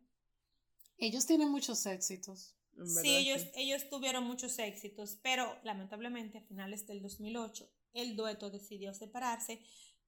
Ellos 0.98 1.26
tienen 1.26 1.50
muchos 1.50 1.84
éxitos. 1.86 2.54
en 2.78 2.86
Sí, 2.86 2.94
verdad, 2.96 3.18
ellos, 3.20 3.46
ellos 3.54 3.88
tuvieron 3.90 4.24
muchos 4.24 4.58
éxitos, 4.58 5.18
pero 5.22 5.58
lamentablemente 5.64 6.38
a 6.38 6.42
finales 6.42 6.86
del 6.86 7.02
2008 7.02 7.70
el 7.92 8.16
dueto 8.16 8.50
decidió 8.50 8.92
separarse, 8.94 9.60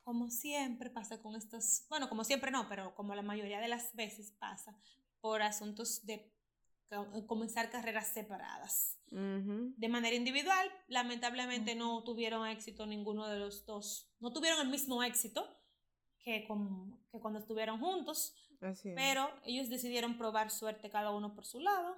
como 0.07 0.31
siempre 0.31 0.89
pasa 0.89 1.21
con 1.21 1.35
estos, 1.35 1.85
bueno, 1.89 2.09
como 2.09 2.23
siempre 2.23 2.53
no, 2.53 2.69
pero 2.69 2.95
como 2.95 3.17
la 3.17 3.23
mayoría 3.23 3.59
de 3.59 3.67
las 3.67 3.93
veces 3.97 4.31
pasa, 4.39 4.79
por 5.21 5.43
asuntos 5.43 6.07
de 6.07 6.33
co- 6.89 7.27
comenzar 7.27 7.71
carreras 7.71 8.07
separadas. 8.15 9.01
De 9.11 9.89
manera 9.89 10.15
individual, 10.15 10.71
lamentablemente 10.87 11.75
no 11.75 12.05
tuvieron 12.05 12.47
éxito 12.47 12.87
ninguno 12.87 13.27
de 13.27 13.41
los 13.41 13.67
dos, 13.67 14.09
no 14.21 14.33
tuvieron 14.33 14.61
el 14.61 14.69
mismo 14.69 15.03
éxito 15.03 15.45
que, 16.21 16.47
con- 16.47 17.05
que 17.11 17.19
cuando 17.19 17.41
estuvieron 17.41 17.81
juntos, 17.81 18.33
Así 18.61 18.91
es. 18.91 18.95
pero 18.95 19.29
ellos 19.45 19.69
decidieron 19.69 20.17
probar 20.17 20.53
suerte 20.53 20.89
cada 20.89 21.11
uno 21.11 21.35
por 21.35 21.45
su 21.47 21.59
lado. 21.59 21.97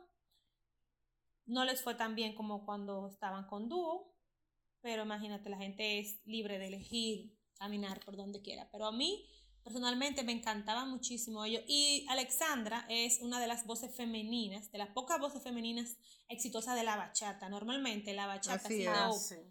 No 1.45 1.67
les 1.67 1.83
fue 1.83 1.95
tan 1.95 2.15
bien 2.15 2.35
como 2.35 2.65
cuando 2.65 3.09
estaban 3.09 3.47
con 3.49 3.69
dúo, 3.69 4.15
pero 4.81 5.03
imagínate, 5.03 5.51
la 5.51 5.59
gente 5.59 5.99
es 5.99 6.23
libre 6.25 6.59
de 6.59 6.69
elegir 6.69 7.38
caminar 7.59 8.01
por 8.05 8.17
donde 8.17 8.41
quiera. 8.41 8.69
Pero 8.71 8.87
a 8.87 8.93
mí, 8.93 9.27
personalmente, 9.63 10.23
me 10.23 10.33
encantaba 10.33 10.85
muchísimo 10.87 11.45
ellos. 11.45 11.63
Y 11.67 12.07
Alexandra 12.09 12.87
es 12.89 13.21
una 13.21 13.41
de 13.41 13.47
las 13.47 13.67
voces 13.67 13.95
femeninas, 13.95 14.71
de 14.73 14.79
las 14.79 14.89
pocas 14.91 15.21
voces 15.21 15.43
femeninas 15.43 15.97
exitosas 16.29 16.77
de 16.77 16.85
la 16.85 16.97
bachata. 16.97 17.49
Normalmente 17.49 18.15
la 18.15 18.27
bachata 18.27 18.65
Así 18.67 18.87
ha 18.87 19.09
es. 19.11 19.29
sido, 19.29 19.43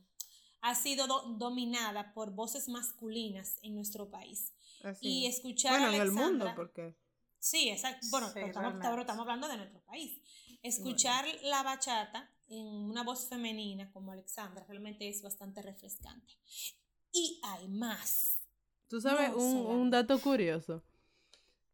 ha 0.61 0.75
sido 0.75 1.07
do- 1.07 1.23
dominada 1.37 2.13
por 2.13 2.31
voces 2.31 2.67
masculinas 2.69 3.59
en 3.61 3.75
nuestro 3.75 4.09
país. 4.09 4.53
Así 4.83 5.07
Y 5.07 5.25
es. 5.27 5.35
escuchar 5.35 5.71
bueno, 5.73 5.87
a 5.87 5.95
en 5.95 6.01
el 6.01 6.11
mundo, 6.11 6.23
Alexandra- 6.45 6.55
porque 6.55 6.95
Sí, 7.39 7.69
exacto. 7.69 8.05
Bueno, 8.09 8.27
Sí, 8.27 8.33
pero 8.33 8.47
estamos, 8.47 8.99
estamos 8.99 9.21
hablando 9.21 9.47
de 9.47 9.57
nuestro 9.57 9.79
país. 9.85 10.19
Escuchar 10.63 11.23
la 11.43 11.61
bachata 11.61 12.29
en 12.49 12.65
una 12.65 13.03
voz 13.03 13.29
femenina 13.29 13.91
como 13.93 14.11
Alexandra 14.11 14.65
realmente 14.67 15.07
es 15.07 15.21
bastante 15.21 15.61
refrescante. 15.61 16.33
Y 17.11 17.39
hay 17.43 17.67
más. 17.69 18.39
tú 18.87 19.01
sabes 19.01 19.31
No, 19.31 19.37
un, 19.37 19.65
un 19.81 19.89
dato 19.91 20.19
curioso. 20.19 20.83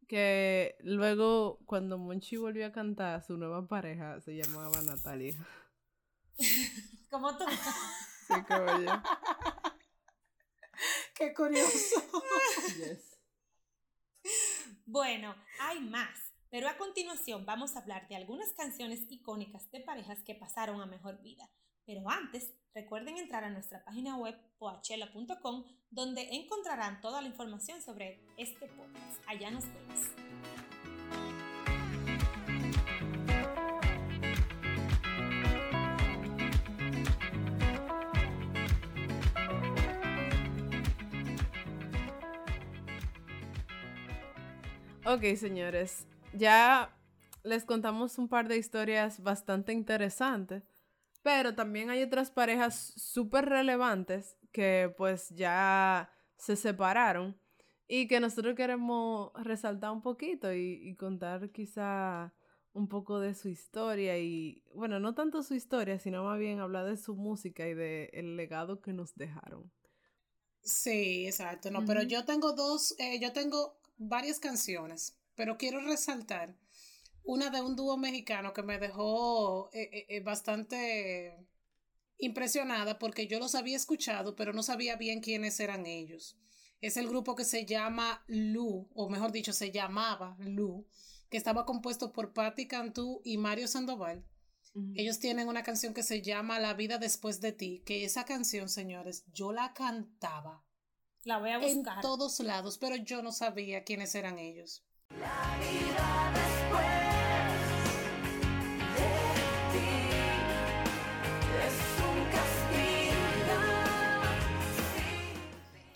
Que 0.08 0.76
luego, 0.82 1.60
cuando 1.66 1.98
Monchi 1.98 2.38
volvió 2.38 2.68
a 2.68 2.72
cantar, 2.72 3.24
su 3.24 3.38
nueva 3.38 3.68
pareja 3.68 4.20
se 4.22 4.36
llamaba 4.36 4.82
Natalia. 4.82 5.36
Como 7.10 7.36
tú. 7.38 7.46
Sí, 8.26 8.42
caballo. 8.48 8.90
Qué 11.16 11.34
curioso. 11.34 12.02
Yes. 12.78 13.20
Bueno, 14.86 15.36
hay 15.60 15.80
más. 15.82 16.34
Pero 16.50 16.70
a 16.70 16.78
continuación 16.78 17.46
vamos 17.46 17.76
a 17.76 17.80
hablar 17.80 18.08
de 18.08 18.16
algunas 18.16 18.54
canciones 18.54 19.02
icónicas 19.10 19.70
de 19.72 19.82
parejas 19.82 20.24
que 20.24 20.36
pasaron 20.36 20.80
a 20.82 20.86
mejor 20.86 21.22
vida. 21.22 21.50
Pero 21.86 22.10
antes, 22.10 22.54
recuerden 22.74 23.18
entrar 23.18 23.44
a 23.44 23.50
nuestra 23.50 23.84
página 23.84 24.18
web 24.18 24.36
poachela.com 24.58 25.66
donde 25.90 26.30
encontrarán 26.32 27.02
toda 27.02 27.22
la 27.22 27.28
información 27.28 27.82
sobre 27.82 28.20
este 28.38 28.68
podcast. 28.68 29.22
Allá 29.28 29.52
nos 29.52 29.66
vemos. 29.66 30.00
Ok, 45.06 45.36
señores, 45.36 46.08
ya 46.34 46.98
les 47.44 47.66
contamos 47.66 48.18
un 48.18 48.30
par 48.30 48.48
de 48.48 48.58
historias 48.58 49.22
bastante 49.22 49.74
interesantes, 49.74 50.64
Pero 51.24 51.56
también 51.56 51.90
hay 51.90 52.04
otras 52.04 52.30
parejas 52.30 52.94
súper 52.96 53.46
relevantes 53.46 54.38
que 54.52 54.94
pues 54.98 55.30
ya 55.30 56.12
se 56.38 56.56
separaron 56.56 57.40
y 57.88 58.08
que 58.08 58.20
nosotros 58.20 58.56
queremos 58.56 59.32
resaltar 59.36 59.92
un 59.92 60.02
poquito 60.02 60.54
y, 60.54 60.80
y 60.84 60.96
contar 60.96 61.50
quizá 61.52 62.34
un 62.74 62.88
poco 62.88 63.20
de 63.20 63.36
su 63.36 63.50
historia 63.50 64.18
y, 64.18 64.64
bueno, 64.74 65.00
no 65.00 65.14
tanto 65.14 65.44
su 65.44 65.54
historia, 65.54 66.00
sino 66.00 66.24
más 66.24 66.40
bien 66.40 66.60
hablar 66.60 66.86
de 66.86 66.98
su 66.98 67.16
música 67.16 67.68
y 67.68 67.74
del 67.74 68.10
el 68.14 68.36
legado 68.36 68.82
que 68.82 68.94
nos 68.94 69.16
dejaron. 69.16 69.72
Sí, 70.62 71.28
exacto. 71.28 71.70
No, 71.72 71.86
pero 71.86 72.04
yo 72.04 72.26
tengo 72.26 72.54
dos, 72.54 72.96
eh, 72.98 73.20
yo 73.20 73.32
tengo 73.34 73.80
varias 73.98 74.40
canciones, 74.40 75.18
pero 75.36 75.58
quiero 75.58 75.82
resaltar 75.82 76.56
una 77.24 77.50
de 77.50 77.62
un 77.62 77.76
dúo 77.76 77.98
mexicano 77.98 78.54
que 78.54 78.64
me 78.64 78.80
dejó 78.80 79.70
eh, 79.74 79.90
eh, 79.92 80.06
eh, 80.10 80.20
bastante 80.22 81.48
impresionada 82.18 83.00
porque 83.00 83.28
yo 83.28 83.40
los 83.40 83.56
había 83.56 83.78
escuchado, 83.78 84.36
pero 84.36 84.54
no 84.54 84.64
sabía 84.64 84.96
bien 84.96 85.22
quiénes 85.22 85.60
eran 85.60 85.86
ellos. 85.86 86.38
Es 86.82 86.98
el 86.98 87.08
grupo 87.08 87.36
que 87.36 87.46
se 87.46 87.66
llama 87.66 88.24
Lu, 88.28 88.90
o 88.94 89.10
mejor 89.10 89.32
dicho, 89.32 89.54
se 89.54 89.72
llamaba 89.72 90.36
Lu, 90.40 90.86
que 91.30 91.38
estaba 91.38 91.66
compuesto 91.66 92.12
por 92.12 92.34
Patti 92.34 92.68
Cantú 92.68 93.22
y 93.24 93.38
Mario 93.38 93.68
Sandoval. 93.68 94.26
Ellos 94.96 95.20
tienen 95.20 95.48
una 95.48 95.64
canción 95.64 95.94
que 95.94 96.04
se 96.04 96.22
llama 96.22 96.60
La 96.60 96.74
vida 96.74 96.98
después 96.98 97.40
de 97.42 97.52
ti, 97.52 97.84
que 97.86 98.04
esa 98.06 98.26
canción, 98.26 98.70
señores, 98.70 99.24
yo 99.32 99.52
la 99.54 99.74
cantaba 99.74 100.66
La 101.24 101.38
voy 101.40 101.52
a 101.52 101.60
en 101.60 101.84
buscar. 101.84 102.02
todos 102.02 102.40
lados, 102.40 102.78
pero 102.80 102.96
yo 102.96 103.22
no 103.22 103.32
sabía 103.32 103.84
quiénes 103.84 104.16
eran 104.16 104.40
ellos. 104.40 104.84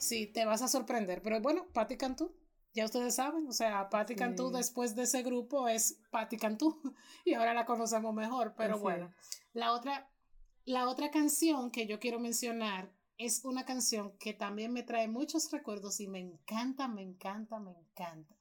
Sí, 0.08 0.26
te 0.26 0.46
vas 0.46 0.62
a 0.62 0.70
sorprender, 0.70 1.22
pero 1.22 1.42
bueno, 1.42 1.68
Patti 1.74 1.98
Cantú, 1.98 2.34
ya 2.74 2.86
ustedes 2.86 3.16
saben, 3.16 3.46
o 3.46 3.52
sea, 3.52 3.90
Patti 3.90 4.16
Cantú 4.16 4.48
Sí. 4.48 4.56
después 4.56 4.96
de 4.96 5.04
ese 5.04 5.22
grupo 5.22 5.68
es 5.68 6.00
Patti 6.12 6.38
Cantú 6.38 6.80
y 7.26 7.34
ahora 7.34 7.54
la 7.54 7.66
conocemos 7.66 8.14
mejor, 8.14 8.54
pero 8.56 8.76
Así 8.76 8.84
bueno, 8.84 9.12
la 9.52 9.74
otra, 9.74 10.10
la 10.64 10.88
otra 10.88 11.12
canción 11.12 11.72
que 11.72 11.88
yo 11.88 12.00
quiero 12.00 12.22
mencionar 12.22 12.90
es 13.18 13.44
una 13.44 13.66
canción 13.66 14.18
que 14.18 14.34
también 14.34 14.72
me 14.72 14.84
trae 14.84 15.10
muchos 15.10 15.52
recuerdos 15.52 16.00
y 16.00 16.08
me 16.08 16.20
encanta, 16.20 16.88
me 16.88 17.02
encanta, 17.02 17.60
me 17.60 17.72
encanta. 17.72 18.37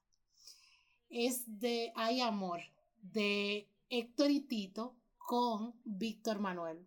Es 1.09 1.45
de 1.61 1.93
Hay 1.95 2.21
Amor, 2.21 2.61
de 3.01 3.71
Héctor 3.89 4.31
y 4.31 4.41
Tito 4.41 4.97
con 5.17 5.81
Víctor 5.85 6.41
Manuel. 6.41 6.87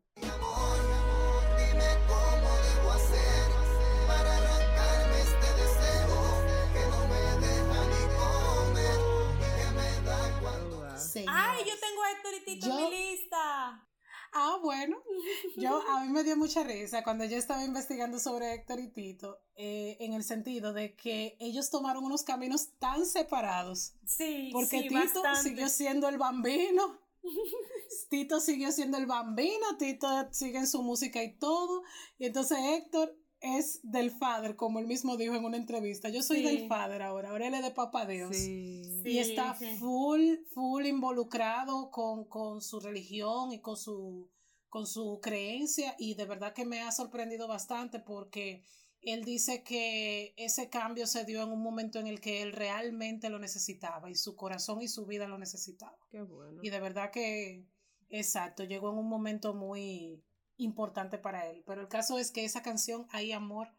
Ay, 11.28 11.64
yo 11.66 11.74
tengo 11.80 12.04
a 12.04 12.12
Héctor 12.12 12.34
y 12.36 12.46
Tito 12.46 12.70
en 12.70 12.76
mi 12.76 12.90
lista. 12.90 13.89
Ah, 14.34 14.60
bueno, 14.62 14.98
yo 15.58 15.82
a 15.90 16.04
mí 16.04 16.12
me 16.12 16.24
dio 16.24 16.38
mucha 16.38 16.64
risa 16.64 17.04
cuando 17.04 17.26
yo 17.26 17.38
estaba 17.38 17.64
investigando 17.64 18.20
sobre 18.20 18.54
Héctor 18.54 18.80
y 18.80 18.90
Tito, 18.90 19.40
eh, 19.56 19.98
en 20.00 20.14
el 20.14 20.24
sentido 20.24 20.74
de 20.74 20.96
que 20.96 21.36
ellos 21.40 21.70
tomaron 21.70 22.04
unos 22.04 22.24
caminos 22.24 22.70
tan 22.80 23.06
separados, 23.06 23.94
Sí, 24.06 24.50
porque 24.54 24.82
sí, 24.82 24.88
Tito 24.90 25.22
bastante. 25.24 25.50
siguió 25.50 25.70
siendo 25.70 26.08
el 26.10 26.18
bambino, 26.18 27.00
Tito 28.10 28.40
siguió 28.40 28.72
siendo 28.72 28.98
el 28.98 29.06
bambino, 29.06 29.78
Tito 29.78 30.08
sigue 30.32 30.60
en 30.60 30.68
su 30.68 30.82
música 30.84 31.22
y 31.24 31.38
todo, 31.38 31.84
y 32.18 32.26
entonces 32.26 32.58
Héctor 32.60 33.16
es 33.42 33.80
del 33.84 34.12
Father, 34.12 34.56
como 34.56 34.80
él 34.80 34.88
mismo 34.88 35.16
dijo 35.18 35.36
en 35.36 35.46
una 35.46 35.58
entrevista, 35.58 36.10
yo 36.10 36.22
soy 36.22 36.38
Sí. 36.38 36.44
del 36.44 36.68
Father 36.68 37.02
ahora, 37.02 37.30
ahora 37.30 37.48
él 37.48 37.54
es 37.54 37.64
de 37.64 37.72
Papá 37.72 38.06
Dios. 38.06 38.36
Sí. 38.36 38.84
Sí. 39.04 39.10
Y 39.12 39.20
está 39.20 39.56
sí. 39.56 39.78
full, 39.78 40.36
full 40.54 40.86
involucrado 40.86 41.90
con, 41.92 42.26
con 42.26 42.62
su 42.62 42.80
religión 42.80 43.52
y 43.54 43.62
con 43.62 43.78
su, 43.78 44.30
con 44.68 44.86
su 44.86 45.20
creencia 45.22 45.96
y 45.98 46.16
de 46.16 46.26
verdad 46.26 46.54
que 46.54 46.66
me 46.66 46.82
ha 46.82 46.92
sorprendido 46.92 47.48
bastante 47.48 48.00
porque 48.00 48.64
él 49.02 49.24
dice 49.24 49.64
que 49.64 50.34
ese 50.36 50.70
cambio 50.70 51.08
se 51.08 51.24
dio 51.24 51.42
en 51.42 51.50
un 51.52 51.62
momento 51.62 52.00
en 52.00 52.08
el 52.08 52.20
que 52.20 52.42
él 52.42 52.52
realmente 52.52 53.30
lo 53.30 53.40
necesitaba 53.40 54.10
y 54.10 54.16
su 54.16 54.36
corazón 54.36 54.82
y 54.82 54.90
su 54.90 55.06
vida 55.06 55.28
lo 55.28 55.38
necesitaba. 55.38 55.98
Qué 56.12 56.22
bueno. 56.22 56.60
Y 56.62 56.70
de 56.70 56.80
verdad 56.82 57.10
que, 57.10 57.66
exacto, 58.10 58.66
llegó 58.66 58.92
en 58.92 58.98
un 58.98 59.08
momento 59.08 59.54
muy 59.54 60.22
importante 60.60 61.18
para 61.18 61.48
él. 61.48 61.64
Pero 61.66 61.82
el 61.82 61.88
caso 61.88 62.18
es 62.20 62.32
que 62.32 62.46
esa 62.46 62.62
canción, 62.62 63.08
Hay 63.12 63.32
Amor, 63.32 63.70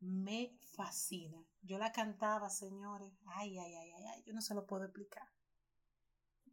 me 0.00 0.52
fascina. 0.76 1.38
Yo 1.62 1.78
la 1.78 1.92
cantaba, 1.92 2.50
señores. 2.50 3.12
Ay, 3.26 3.58
ay, 3.58 3.74
ay, 3.74 3.92
ay, 3.92 4.04
ay, 4.14 4.22
yo 4.26 4.34
no 4.34 4.40
se 4.42 4.54
lo 4.54 4.66
puedo 4.66 4.84
explicar. 4.84 5.28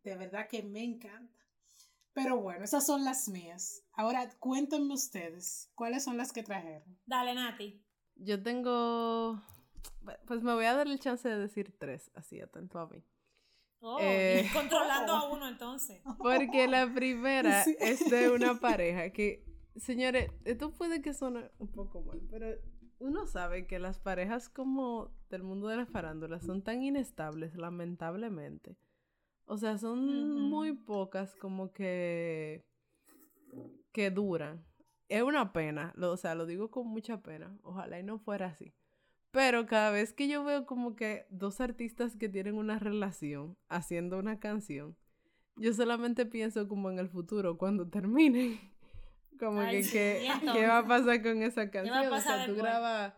De 0.04 0.16
verdad 0.16 0.48
que 0.48 0.64
me 0.64 0.84
encanta. 0.84 1.38
Pero 2.14 2.38
bueno, 2.42 2.64
esas 2.66 2.86
son 2.86 3.04
las 3.06 3.28
mías. 3.30 3.84
Ahora 3.94 4.30
cuéntenme 4.40 4.94
ustedes, 4.94 5.70
¿cuáles 5.76 6.04
son 6.04 6.18
las 6.18 6.32
que 6.34 6.44
trajeron? 6.44 7.00
Dale, 7.06 7.34
Nati. 7.34 7.82
Yo 8.16 8.42
tengo. 8.44 9.42
Pues 10.28 10.42
me 10.44 10.54
voy 10.54 10.66
a 10.66 10.74
dar 10.76 10.88
el 10.88 11.00
chance 11.00 11.28
de 11.28 11.38
decir 11.38 11.76
tres, 11.78 12.12
así 12.16 12.40
atento 12.42 12.80
a 12.80 12.88
mí. 12.88 13.04
Oh, 13.80 13.98
Eh. 14.02 14.48
controlando 14.54 15.14
a 15.14 15.30
uno 15.32 15.48
entonces. 15.48 16.02
Porque 16.20 16.68
la 16.68 16.94
primera 16.94 17.64
Sí. 17.66 17.76
es 17.80 18.10
de 18.10 18.30
una 18.30 18.60
pareja 18.60 19.10
que, 19.12 19.44
señores, 19.78 20.32
esto 20.46 20.72
puede 20.74 21.02
que 21.02 21.14
suene 21.14 21.50
un 21.60 21.68
poco 21.68 22.02
mal, 22.02 22.22
pero 22.30 22.48
uno 23.00 23.26
sabe 23.26 23.66
que 23.68 23.80
las 23.80 24.00
parejas 24.00 24.50
como 24.50 25.12
del 25.30 25.44
mundo 25.44 25.68
de 25.68 25.78
la 25.78 25.86
farándula 25.86 26.40
son 26.40 26.62
tan 26.62 26.84
inestables, 26.84 27.56
lamentablemente. 27.56 28.78
O 29.46 29.58
sea, 29.58 29.78
son 29.78 30.40
muy 30.50 30.74
pocas 30.74 31.36
como 31.36 31.72
que 31.74 32.64
que 33.92 34.12
duran. 34.12 34.64
Es 35.10 35.24
una 35.24 35.52
pena, 35.52 35.92
lo- 35.96 36.12
o 36.12 36.18
sea, 36.18 36.36
lo 36.36 36.46
digo 36.46 36.72
con 36.72 36.88
mucha 36.88 37.22
pena. 37.22 37.58
Ojalá 37.64 38.00
y 38.00 38.04
no 38.04 38.18
fuera 38.20 38.48
así. 38.48 38.74
Pero 39.32 39.66
cada 39.66 39.92
vez 39.92 40.14
que 40.14 40.28
yo 40.28 40.44
veo 40.44 40.66
como 40.66 40.96
que 40.96 41.26
dos 41.30 41.62
artistas 41.62 42.16
que 42.16 42.30
tienen 42.30 42.56
una 42.56 42.80
relación 42.80 43.58
haciendo 43.70 44.20
una 44.20 44.40
canción, 44.40 44.96
yo 45.58 45.74
solamente 45.74 46.26
pienso 46.26 46.68
como 46.68 46.90
en 46.90 47.00
el 47.00 47.10
futuro, 47.10 47.58
cuando 47.58 47.88
terminen. 47.90 48.60
Como 49.42 49.60
Ay, 49.62 49.78
que, 49.78 49.84
sí, 49.84 49.92
que- 49.92 50.28
y 50.28 50.52
¿qué 50.54 50.68
va 50.68 50.78
a 50.78 50.88
pasar 50.88 51.24
con 51.24 51.42
esa 51.42 51.62
va 51.62 51.68
a 51.68 51.72
canción? 51.72 52.14
O 52.14 52.22
sea, 52.22 52.46
tú 52.46 52.56
grabas 52.56 53.14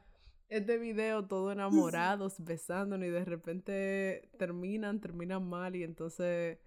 este 0.48 0.78
video 0.78 1.26
todo 1.28 1.52
enamorados, 1.52 2.36
besándonos 2.40 3.06
y 3.08 3.12
de 3.12 3.26
repente 3.26 4.30
terminan, 4.40 5.02
terminan 5.02 5.46
mal 5.50 5.76
y 5.76 5.84
entonces, 5.84 6.60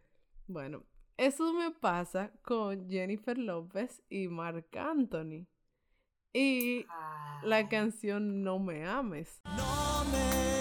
bueno, 0.47 0.85
eso 1.17 1.55
me 1.55 1.71
pasa 1.71 2.33
con 2.43 2.91
Jennifer 2.91 3.39
López 3.39 4.03
y 4.11 4.29
Marc 4.29 4.77
Anthony. 4.77 5.47
Y 6.35 6.85
la 7.43 7.57
Ay. 7.57 7.69
canción 7.69 8.43
No 8.43 8.59
me 8.59 8.85
ames. 8.85 9.41
No 9.45 10.05
me 10.13 10.56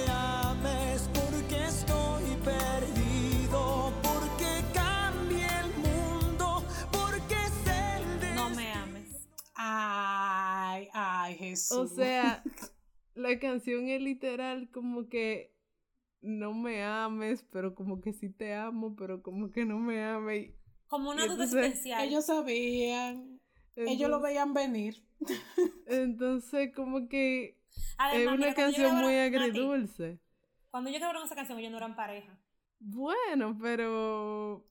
O 11.70 11.88
sea, 11.88 12.48
la 13.16 13.40
canción 13.40 13.88
es 13.90 14.02
literal 14.02 14.70
como 14.72 15.10
que 15.10 15.54
no 16.22 16.54
me 16.54 16.84
ames, 16.84 17.44
pero 17.52 17.76
como 17.76 18.02
que 18.02 18.14
sí 18.14 18.30
te 18.32 18.56
amo, 18.56 18.96
pero 18.98 19.24
como 19.24 19.52
que 19.52 19.66
no 19.66 19.80
me 19.80 20.04
ames. 20.04 20.50
y- 20.50 20.56
Como 20.88 21.12
una 21.12 21.28
duda 21.28 21.44
entonces, 21.44 21.46
especial. 21.46 22.04
ellos 22.08 22.26
sabían, 22.26 23.40
ellos 23.86 24.10
lo 24.10 24.20
veían 24.22 24.54
venir. 24.54 25.04
Entonces, 25.86 26.72
como 26.76 27.08
que 27.10 27.58
es 28.10 28.28
una 28.30 28.54
mira, 28.54 28.54
canción 28.54 28.96
muy 28.96 29.16
agridulce. 29.18 30.20
Cuando 30.70 30.90
ellos 30.92 31.00
grabaron 31.00 31.24
esa 31.26 31.34
canción, 31.36 31.58
ellos 31.58 31.72
no 31.72 31.78
eran 31.78 31.96
pareja. 31.96 32.38
Bueno, 32.80 33.58
pero 33.62 34.66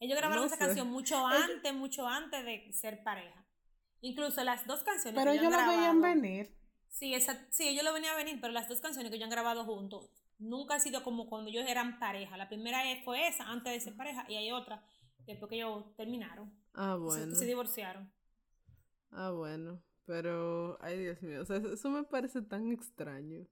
Ellos 0.00 0.18
grabaron 0.18 0.42
No 0.42 0.46
esa 0.46 0.58
sé. 0.58 0.58
canción 0.58 0.88
mucho 0.90 1.24
antes, 1.28 1.72
mucho 1.72 2.08
antes 2.08 2.44
de 2.44 2.72
ser 2.72 3.04
pareja. 3.04 3.39
Incluso 4.02 4.42
las 4.44 4.66
dos 4.66 4.82
canciones 4.82 5.20
Pero 5.20 5.32
que 5.32 5.38
ellos 5.38 5.52
ellos 5.52 5.66
lo 5.66 5.68
veían 5.76 6.00
venir. 6.00 6.56
Sí, 6.88 7.14
esa, 7.14 7.46
sí, 7.50 7.68
ellos 7.68 7.84
lo 7.84 7.92
venían 7.92 8.14
a 8.14 8.16
venir, 8.16 8.38
pero 8.40 8.52
las 8.52 8.68
dos 8.68 8.80
canciones 8.80 9.10
que 9.10 9.16
ellos 9.16 9.24
han 9.26 9.30
grabado 9.30 9.64
juntos 9.64 10.10
nunca 10.38 10.74
ha 10.76 10.80
sido 10.80 11.02
como 11.02 11.28
cuando 11.28 11.50
ellos 11.50 11.64
eran 11.68 11.98
pareja. 11.98 12.36
La 12.36 12.48
primera 12.48 12.82
fue 13.04 13.28
esa, 13.28 13.44
antes 13.50 13.72
de 13.72 13.80
ser 13.80 13.96
pareja, 13.96 14.24
y 14.28 14.34
hay 14.36 14.50
otra 14.52 14.82
después 15.26 15.48
que 15.50 15.56
ellos 15.56 15.94
terminaron. 15.96 16.52
ah, 16.74 16.94
se- 16.94 16.98
bueno. 17.04 17.34
Se, 17.34 17.44
divorciaron. 17.46 18.12
Ah, 19.10 19.30
bueno. 19.30 19.82
Pero, 20.06 20.76
ay 20.80 20.98
Dios 20.98 21.22
mío, 21.22 21.42
o 21.42 21.44
sea, 21.44 21.56
eso- 21.58 21.72
eso 21.72 21.90
me 21.90 22.02
parece 22.04 22.42
tan 22.42 22.72
extraño. 22.72 23.46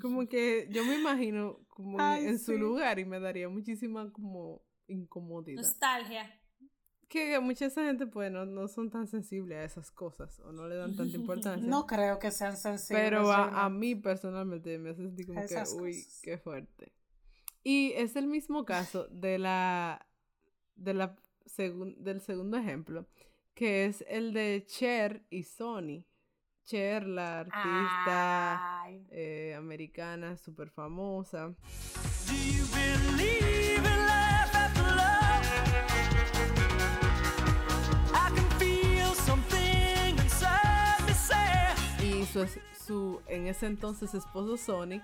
Como 0.00 0.28
que 0.28 0.68
yo 0.70 0.84
me 0.84 0.94
imagino 0.96 1.64
como 1.68 1.98
en- 1.98 2.00
Ay, 2.00 2.26
en 2.26 2.38
su 2.38 2.56
lugar 2.56 2.98
y 3.00 3.04
me 3.04 3.18
daría 3.18 3.48
muchísima 3.48 4.12
como 4.12 4.62
incomodidad. 4.86 5.62
Nostalgia. 5.62 6.37
Que 7.08 7.38
mucha 7.40 7.66
esa 7.66 7.84
gente 7.84 8.06
pues 8.06 8.30
no, 8.30 8.44
no 8.44 8.68
son 8.68 8.90
tan 8.90 9.06
sensibles 9.06 9.58
a 9.58 9.64
esas 9.64 9.90
cosas 9.90 10.38
o 10.40 10.52
no 10.52 10.68
le 10.68 10.76
dan 10.76 10.94
tanta 10.96 11.16
importancia. 11.16 11.66
No 11.68 11.86
creo 11.86 12.18
que 12.18 12.30
sean 12.30 12.56
sensibles. 12.56 13.02
Pero 13.04 13.32
a, 13.32 13.64
a 13.64 13.70
mí 13.70 13.94
personalmente 13.94 14.78
me 14.78 14.90
hace 14.90 15.02
sentir 15.02 15.26
como 15.26 15.40
que, 15.40 15.54
uy, 15.80 16.02
cosas. 16.02 16.20
qué 16.22 16.38
fuerte. 16.38 16.92
Y 17.64 17.92
es 17.96 18.14
el 18.16 18.26
mismo 18.26 18.64
caso 18.64 19.08
de 19.08 19.38
la, 19.38 20.06
de 20.76 20.94
la 20.94 21.16
segun- 21.46 21.96
del 21.98 22.20
segundo 22.20 22.56
ejemplo, 22.58 23.06
que 23.54 23.86
es 23.86 24.04
el 24.08 24.32
de 24.32 24.64
Cher 24.66 25.22
y 25.30 25.42
Sony. 25.44 26.04
Cher, 26.64 27.06
la 27.06 27.40
artista 27.40 28.84
eh, 29.10 29.54
americana 29.56 30.36
súper 30.36 30.68
famosa. 30.70 31.48
Do 32.26 32.34
you 32.34 32.64
su, 42.32 42.46
su 42.86 43.20
en 43.26 43.46
ese 43.46 43.66
entonces 43.66 44.14
esposo 44.14 44.56
Sony 44.56 45.00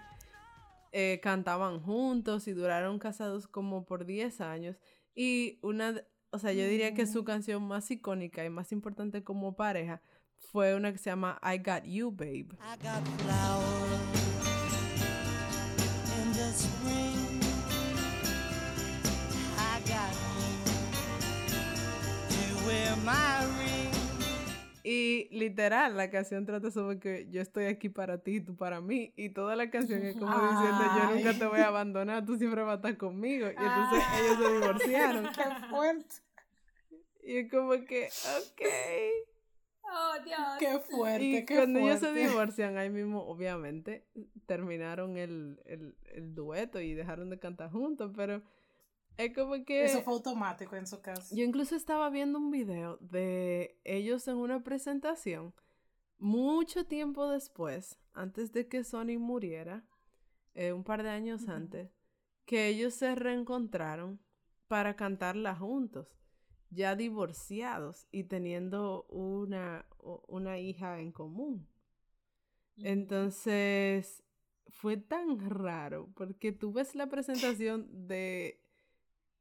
eh, 0.93 1.21
cantaban 1.23 1.81
juntos 1.81 2.47
y 2.49 2.53
duraron 2.53 2.99
casados 2.99 3.47
como 3.49 3.85
por 3.85 4.05
10 4.05 4.41
años 4.41 4.77
y 5.15 5.59
una 5.63 6.03
o 6.31 6.39
sea 6.39 6.53
yo 6.53 6.67
diría 6.67 6.95
que 6.95 7.07
su 7.07 7.25
canción 7.25 7.67
más 7.67 7.91
icónica 7.91 8.45
y 8.45 8.51
más 8.51 8.73
importante 8.73 9.25
como 9.25 9.57
pareja 9.57 10.03
fue 10.39 10.75
una 10.75 10.93
que 10.93 10.99
se 10.99 11.11
llama 11.11 11.41
I 11.43 11.59
Got 11.59 11.85
You 11.85 12.11
Babe 12.11 12.49
I 12.61 12.77
got 12.83 13.03
flowers 13.23 14.15
in 16.21 16.33
the 16.33 16.53
spring. 16.53 17.41
I 19.57 19.81
got 19.87 20.13
you 20.39 20.55
to 22.29 22.67
wear 22.67 22.97
my 23.05 23.45
ring. 23.59 23.84
Y 24.87 25.29
literal 25.31 25.97
la 25.97 26.11
canción 26.11 26.45
trata 26.45 26.71
sobre 26.71 26.99
que 26.99 27.27
yo 27.31 27.41
estoy 27.41 27.65
aquí 27.65 27.89
para 27.89 28.19
ti 28.19 28.37
y 28.37 28.41
tú 28.43 28.55
para 28.55 28.83
mí 28.83 29.15
y 29.17 29.31
toda 29.31 29.57
la 29.57 29.71
canción 29.71 30.03
es 30.05 30.15
como 30.15 30.35
diciendo 30.35 30.85
yo 30.99 31.15
nunca 31.17 31.39
te 31.39 31.47
voy 31.47 31.61
a 31.61 31.69
abandonar 31.69 32.27
tú 32.27 32.37
siempre 32.37 32.61
vas 32.63 32.73
a 32.73 32.77
estar 32.77 32.97
conmigo 32.99 33.47
y 33.47 33.51
entonces 33.51 34.05
ellos 34.21 34.39
se 34.39 34.53
divorciaron 34.53 35.25
Qué 35.35 35.67
fuerte. 35.71 36.17
y 37.23 37.37
es 37.39 37.51
como 37.51 37.71
que 37.87 38.09
ok 38.37 38.63
Oh, 39.97 40.15
Dios. 40.25 40.39
Qué 40.59 40.79
fuerte. 40.81 41.25
Y 41.25 41.45
qué 41.45 41.55
cuando 41.55 41.79
ellos 41.79 42.01
se 42.01 42.13
divorcian, 42.13 42.77
ahí 42.79 42.91
mismo, 42.91 43.23
obviamente, 43.27 44.05
terminaron 44.47 45.17
el, 45.17 45.61
el, 45.67 45.95
el 46.07 46.35
dueto 46.35 46.81
y 46.81 46.95
dejaron 46.95 47.31
de 47.31 47.39
cantar 47.39 47.71
juntos, 47.71 48.11
pero 48.17 48.43
es 49.17 49.35
como 49.35 49.65
que... 49.65 49.85
Eso 49.85 50.03
fue 50.03 50.15
automático 50.15 50.77
en 50.77 50.87
su 50.87 51.01
caso. 51.01 51.35
Yo 51.35 51.45
incluso 51.45 51.77
estaba 51.77 52.11
viendo 52.11 52.39
un 52.39 52.51
video 52.51 52.99
de 53.01 53.79
ellos 53.85 54.27
en 54.29 54.37
una 54.37 54.63
presentación 54.63 55.55
mucho 56.19 56.87
tiempo 56.87 57.29
después, 57.29 57.99
antes 58.13 58.53
de 58.53 58.67
que 58.69 58.85
Sony 58.85 59.19
muriera, 59.19 59.85
eh, 60.55 60.73
un 60.73 60.85
par 60.85 61.03
de 61.03 61.11
años 61.11 61.49
antes, 61.49 61.91
que 62.47 62.69
ellos 62.69 62.95
se 62.95 63.15
reencontraron 63.15 64.21
para 64.69 64.97
cantarla 64.97 65.55
juntos, 65.55 66.17
ya 66.71 66.97
divorciados 66.97 68.07
y 68.11 68.25
teniendo 68.25 69.05
una, 69.11 69.87
una 70.27 70.59
hija 70.59 71.01
en 71.01 71.13
común. 71.13 71.69
Entonces, 72.79 74.25
fue 74.69 74.97
tan 74.97 75.39
raro, 75.39 76.11
porque 76.15 76.53
tú 76.53 76.73
ves 76.73 76.95
la 76.95 77.09
presentación 77.09 78.09
de 78.09 78.64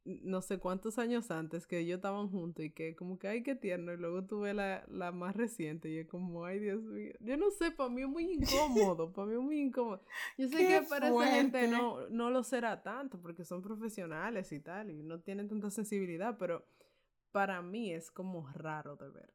no 0.05 0.41
sé 0.41 0.59
cuántos 0.59 0.99
años 0.99 1.31
antes 1.31 1.65
que 1.65 1.79
ellos 1.79 1.97
estaban 1.97 2.27
juntos 2.27 2.65
y 2.65 2.71
que 2.71 2.95
como 2.95 3.17
que 3.17 3.29
ay 3.29 3.41
qué 3.41 3.55
tierno 3.55 3.93
y 3.93 3.97
luego 3.97 4.25
tuve 4.25 4.53
la, 4.53 4.83
la 4.89 5.11
más 5.13 5.35
reciente 5.35 5.89
y 5.89 5.99
es 5.99 6.07
como 6.07 6.45
ay 6.45 6.59
Dios 6.59 6.81
mío 6.83 7.13
yo 7.21 7.37
no 7.37 7.51
sé 7.51 7.71
para 7.71 7.89
mí 7.89 8.01
es 8.01 8.09
muy 8.09 8.33
incómodo 8.33 9.13
para 9.13 9.27
mí 9.27 9.33
es 9.35 9.39
muy 9.39 9.59
incómodo. 9.61 10.01
Yo 10.37 10.49
sé 10.49 10.57
¡Qué 10.57 10.67
que 10.67 10.81
para 10.81 11.07
esa 11.07 11.25
gente 11.27 11.67
fuerte! 11.67 11.77
no, 11.77 12.09
no 12.09 12.29
lo 12.29 12.43
será 12.43 12.83
tanto 12.83 13.19
porque 13.21 13.45
son 13.45 13.61
profesionales 13.61 14.51
y 14.51 14.59
tal 14.59 14.91
y 14.91 15.03
no 15.03 15.21
tienen 15.21 15.47
tanta 15.47 15.69
sensibilidad 15.69 16.37
pero 16.37 16.65
para 17.31 17.61
mí 17.61 17.93
es 17.93 18.11
como 18.11 18.47
raro 18.51 18.95
de 18.97 19.09
ver. 19.09 19.33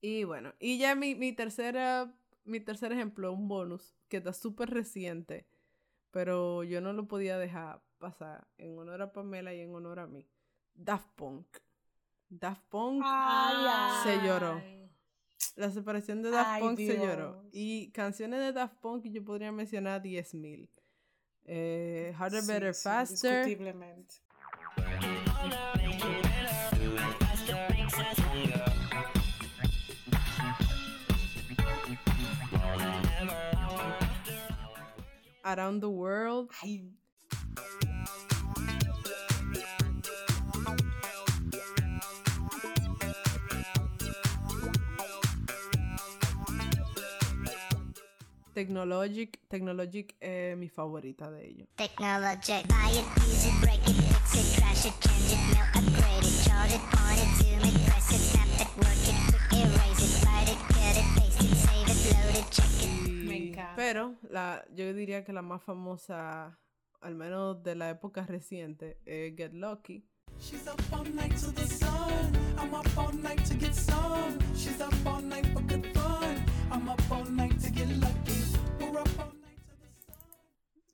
Y 0.00 0.24
bueno 0.24 0.52
y 0.58 0.78
ya 0.78 0.96
mi, 0.96 1.14
mi 1.14 1.32
tercera 1.32 2.12
mi 2.44 2.58
tercer 2.58 2.90
ejemplo 2.90 3.32
un 3.32 3.46
bonus 3.46 3.94
que 4.08 4.16
está 4.16 4.32
súper 4.32 4.70
reciente 4.70 5.46
pero 6.10 6.64
yo 6.64 6.80
no 6.80 6.92
lo 6.92 7.06
podía 7.06 7.38
dejar 7.38 7.80
pasar 8.02 8.48
en 8.58 8.76
honor 8.76 9.00
a 9.00 9.12
Pamela 9.12 9.54
y 9.54 9.60
en 9.60 9.72
honor 9.72 10.00
a 10.00 10.06
mí. 10.08 10.28
Daft 10.74 11.08
Punk. 11.14 11.46
Daft 12.28 12.64
Punk, 12.68 13.00
Ay, 13.06 14.02
Se 14.02 14.26
lloró. 14.26 14.54
Ay. 14.54 14.90
la 15.54 15.70
separación 15.70 16.20
de 16.22 16.30
Daft 16.30 16.50
Ay, 16.50 16.62
Punk 16.62 16.78
se 16.78 16.96
lloró. 16.98 17.44
Y 17.52 17.92
canciones 17.92 18.40
de 18.40 18.52
Daft 18.52 18.74
Punk 18.80 19.04
yo 19.04 19.24
podría 19.24 19.52
mencionar 19.52 20.02
10.000. 20.02 20.68
Eh, 21.44 22.12
Harder, 22.18 22.42
Sí, 22.42 22.48
Better, 22.48 22.74
sí, 22.74 22.82
Faster. 22.82 23.42
Indiscutiblemente. 23.44 24.14
Around 35.44 35.80
the 35.82 35.88
World. 35.88 36.50
Ay, 36.62 36.90
Technologic. 48.54 49.38
Technologic 49.48 50.14
es 50.20 50.56
mi 50.56 50.68
favorita 50.68 51.30
de 51.30 51.46
ellos. 51.48 51.68
Technologic. 51.76 52.66
Buy 52.68 52.90
it, 52.90 53.04
use 53.16 53.48
it, 53.48 53.60
break 53.60 53.80
it, 53.88 53.96
fix 53.96 54.34
it, 54.34 54.60
crash 54.60 54.86
it, 54.86 54.94
change 55.00 55.32
it, 55.32 55.40
melt, 55.54 55.68
upgrade 55.76 56.24
it, 56.24 56.44
chart 56.44 56.70
it, 56.70 56.80
point 56.92 57.18
it, 57.18 57.30
zoom 57.38 57.64
it, 57.64 57.86
press 57.86 58.10
it, 58.12 58.20
snap 58.20 58.60
it, 58.60 58.68
work 58.76 59.02
it, 59.08 59.16
quick 59.30 59.60
erase 59.60 60.02
it, 60.04 60.24
write 60.26 60.48
it, 60.48 60.58
cut 60.68 60.96
it, 60.96 61.06
paste 61.16 61.40
it, 61.42 61.56
save 61.56 61.88
it, 61.88 62.00
load 62.12 62.36
it, 62.36 62.50
check 62.50 62.82
it. 62.84 63.10
Me 63.10 63.36
Y- 63.38 63.48
encanta. 63.48 63.74
pero 63.76 64.14
la, 64.30 64.64
yo 64.74 64.92
diría 64.92 65.24
que 65.24 65.32
la 65.32 65.42
más 65.42 65.62
famosa, 65.62 66.58
al 67.00 67.14
menos 67.14 67.62
de 67.62 67.74
la 67.74 67.88
época 67.90 68.26
reciente, 68.26 68.98
es 69.06 69.34
Get 69.36 69.52
Lucky. 69.54 70.04
She's 70.38 70.66
up 70.66 70.80
all 70.92 71.04
night 71.14 71.36
to 71.36 71.52
the 71.52 71.66
sun. 71.66 72.32
I'm 72.58 72.74
up 72.74 72.86
all 72.96 73.12
night 73.12 73.44
to 73.46 73.54
get 73.54 73.74
some. 73.74 74.38
She's 74.56 74.80
up 74.80 74.92
all 75.06 75.22
night 75.22 75.46
for 75.52 75.62
good 75.62 75.86
fun. 75.94 76.44
I'm 76.70 76.88
up 76.88 77.00
all 77.10 77.24
night 77.30 77.51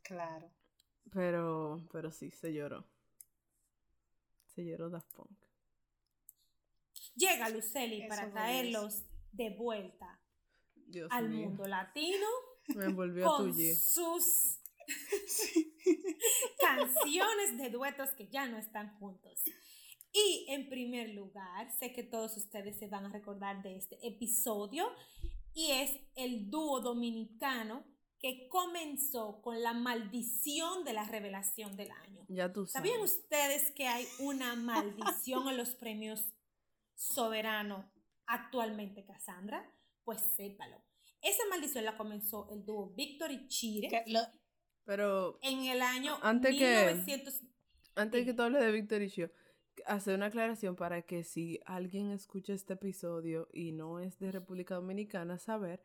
Claro. 0.08 0.50
Pero, 1.12 1.86
pero 1.92 2.10
sí, 2.10 2.30
se 2.30 2.52
lloró. 2.52 2.86
Se 4.46 4.64
lloró 4.64 4.88
Daft 4.88 5.12
Punk. 5.12 5.38
Llega 7.14 7.50
Luceli 7.50 8.00
Eso 8.00 8.08
para 8.08 8.30
traerlos 8.30 9.02
de 9.32 9.50
vuelta 9.50 10.18
Dios 10.86 11.08
al 11.12 11.28
mío. 11.28 11.48
mundo 11.48 11.66
latino 11.66 12.26
Me 12.68 12.86
envolvió 12.86 13.28
a 13.28 13.36
con 13.36 13.52
tuyi. 13.52 13.74
sus 13.74 14.58
canciones 16.60 17.58
de 17.58 17.70
duetos 17.70 18.10
que 18.16 18.28
ya 18.28 18.46
no 18.46 18.56
están 18.56 18.98
juntos. 18.98 19.42
Y 20.10 20.46
en 20.48 20.70
primer 20.70 21.10
lugar, 21.10 21.70
sé 21.78 21.92
que 21.92 22.02
todos 22.02 22.34
ustedes 22.38 22.78
se 22.78 22.88
van 22.88 23.04
a 23.04 23.12
recordar 23.12 23.62
de 23.62 23.76
este 23.76 23.98
episodio 24.06 24.90
y 25.52 25.70
es 25.72 25.90
el 26.14 26.50
dúo 26.50 26.80
dominicano 26.80 27.84
que 28.20 28.48
comenzó 28.48 29.40
con 29.42 29.62
la 29.62 29.72
maldición 29.74 30.84
de 30.84 30.92
la 30.92 31.04
revelación 31.04 31.76
del 31.76 31.90
año. 31.92 32.24
Ya 32.28 32.52
tú 32.52 32.66
sabes. 32.66 32.90
¿Sabían 32.90 33.04
ustedes 33.04 33.70
que 33.72 33.86
hay 33.86 34.06
una 34.18 34.54
maldición 34.56 35.48
en 35.48 35.56
los 35.56 35.74
premios 35.76 36.24
Soberano 36.94 37.90
actualmente, 38.26 39.04
Cassandra? 39.04 39.72
Pues 40.04 40.20
sépalo. 40.36 40.82
Esa 41.22 41.42
maldición 41.50 41.84
la 41.84 41.96
comenzó 41.96 42.48
el 42.50 42.64
dúo 42.64 42.90
Víctor 42.94 43.30
y 43.30 43.46
Chire 43.48 43.88
Que 43.88 44.04
lo- 44.10 44.20
Pero 44.84 45.38
en 45.42 45.64
el 45.66 45.82
año 45.82 46.16
Antes 46.22 46.56
que- 46.56 46.86
1900. 46.86 47.42
antes 47.94 48.20
de 48.20 48.24
que 48.26 48.34
tú 48.34 48.42
hables 48.42 48.62
de 48.62 48.72
Víctor 48.72 49.02
y 49.02 49.08
Shio, 49.08 49.30
hacer 49.86 50.14
una 50.14 50.26
aclaración 50.26 50.76
para 50.76 51.02
que 51.02 51.24
si 51.24 51.60
alguien 51.66 52.10
escucha 52.10 52.52
este 52.52 52.72
episodio 52.74 53.48
y 53.52 53.72
no 53.72 54.00
es 54.00 54.18
de 54.18 54.32
República 54.32 54.74
Dominicana, 54.76 55.38
saber 55.38 55.84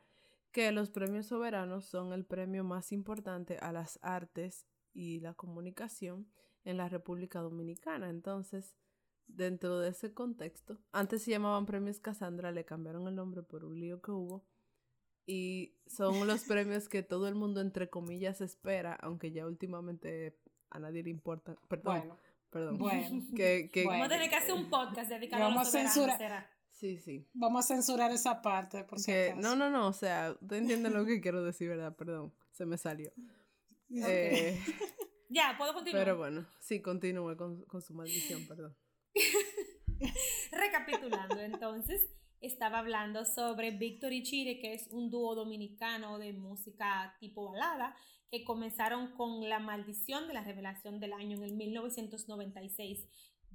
que 0.54 0.72
los 0.72 0.92
premios 0.92 1.26
soberanos 1.26 1.84
son 1.86 2.14
el 2.14 2.26
premio 2.26 2.64
más 2.64 2.92
importante 2.92 3.58
a 3.58 3.72
las 3.74 4.00
artes 4.02 4.68
y 4.94 5.20
la 5.20 5.34
comunicación 5.34 6.32
en 6.64 6.78
la 6.78 6.88
República 6.88 7.40
Dominicana. 7.40 8.10
Entonces, 8.10 8.78
dentro 9.28 9.80
de 9.80 9.90
ese 9.90 10.14
contexto, 10.14 10.80
antes 10.92 11.24
se 11.24 11.32
llamaban 11.32 11.66
premios 11.66 12.00
Cassandra, 12.00 12.52
le 12.52 12.66
cambiaron 12.66 13.08
el 13.08 13.16
nombre 13.16 13.42
por 13.42 13.66
un 13.66 13.80
lío 13.80 14.02
que 14.02 14.12
hubo. 14.12 14.46
Y 15.26 15.76
son 15.88 16.28
los 16.28 16.44
premios 16.48 16.88
que 16.88 17.02
todo 17.02 17.28
el 17.28 17.36
mundo, 17.36 17.60
entre 17.60 17.90
comillas, 17.90 18.40
espera, 18.40 18.94
aunque 19.02 19.32
ya 19.32 19.48
últimamente 19.48 20.38
a 20.70 20.80
nadie 20.80 21.04
le 21.04 21.10
importa. 21.10 21.56
Perdón, 21.68 22.00
bueno, 22.00 22.20
Perdón. 22.52 22.78
Bueno, 22.78 23.26
Que, 23.36 23.72
que, 23.74 23.86
Bueno. 23.86 24.02
Vamos 24.02 24.14
a 24.14 24.18
tener 24.18 24.30
que 24.30 24.36
hacer 24.36 24.54
un 24.54 24.70
podcast 24.70 25.10
dedicado 25.10 25.44
a 25.44 25.48
Vamos 25.48 25.62
los 25.62 25.68
a 25.68 25.72
soberanos, 25.72 25.94
censurar. 25.94 26.18
será. 26.20 26.53
Sí, 26.84 26.98
sí. 26.98 27.26
vamos 27.34 27.64
a 27.64 27.76
censurar 27.76 28.12
esa 28.12 28.42
parte, 28.42 28.84
por 28.84 29.00
si 29.00 29.14
acaso. 29.14 29.40
no, 29.40 29.56
no, 29.56 29.70
no, 29.70 29.88
o 29.88 29.94
sea, 29.94 30.36
usted 30.42 30.58
entiende 30.58 30.90
lo 30.90 31.06
que 31.06 31.22
quiero 31.22 31.42
decir, 31.42 31.70
¿verdad? 31.70 31.96
Perdón, 31.96 32.34
se 32.52 32.66
me 32.66 32.78
salió. 32.78 33.10
Eh, 33.90 34.60
Ya, 35.30 35.56
puedo 35.58 35.74
continuar. 35.74 36.04
pero 36.04 36.18
bueno, 36.18 36.46
sí, 36.60 36.82
continúe 36.82 37.38
con, 37.38 37.64
con 37.68 37.82
su 37.82 37.94
maldición, 37.94 38.46
perdón. 38.50 38.76
Recapitulando, 40.52 41.40
entonces, 41.40 42.02
estaba 42.42 42.80
hablando 42.80 43.24
sobre 43.24 43.72
Víctor 43.72 44.12
y 44.12 44.24
Chire, 44.24 44.60
que 44.60 44.74
es 44.74 44.90
un 44.92 45.10
dúo 45.10 45.36
dominicano 45.36 46.20
de 46.20 46.34
música 46.34 47.16
tipo 47.22 47.50
balada, 47.50 47.96
que 48.30 48.44
comenzaron 48.44 49.16
con 49.16 49.48
La 49.48 49.60
Maldición 49.60 50.28
de 50.28 50.34
la 50.34 50.44
Revelación 50.44 51.00
del 51.00 51.14
Año 51.14 51.38
en 51.38 51.44
el 51.44 51.54
1996. 51.54 53.08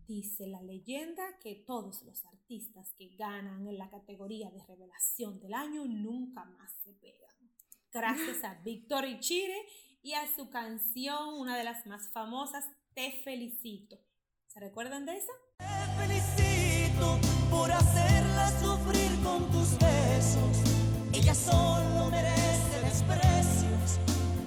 Dice 0.08 0.46
la 0.46 0.62
leyenda 0.62 1.22
que 1.38 1.54
todos 1.66 2.02
los 2.02 2.24
artistas 2.24 2.94
que 2.96 3.14
ganan 3.18 3.68
en 3.68 3.76
la 3.76 3.90
categoría 3.90 4.50
de 4.50 4.64
Revelación 4.64 5.38
del 5.38 5.52
Año 5.52 5.84
nunca 5.84 6.46
más 6.46 6.72
se 6.82 6.94
pegan. 6.94 7.36
Gracias 7.92 8.42
a 8.42 8.54
Víctor 8.64 9.04
y 9.04 9.20
Chire 9.20 9.66
y 10.02 10.14
a 10.14 10.26
su 10.34 10.48
canción, 10.48 11.34
una 11.34 11.58
de 11.58 11.64
las 11.64 11.84
más 11.86 12.08
famosas, 12.10 12.64
Te 12.94 13.20
Felicito. 13.22 13.98
¿Se 14.46 14.58
recuerdan 14.60 15.04
de 15.04 15.18
esa? 15.18 15.32
Te 15.58 15.66
felicito 16.00 17.18
por 17.50 17.70
hacerla 17.70 18.48
sufrir 18.62 19.10
con 19.22 19.50
tus 19.50 19.78
besos. 19.78 20.56
Ella 21.12 21.34
solo 21.34 22.10
merece 22.10 22.80
desprecios. 22.82 24.00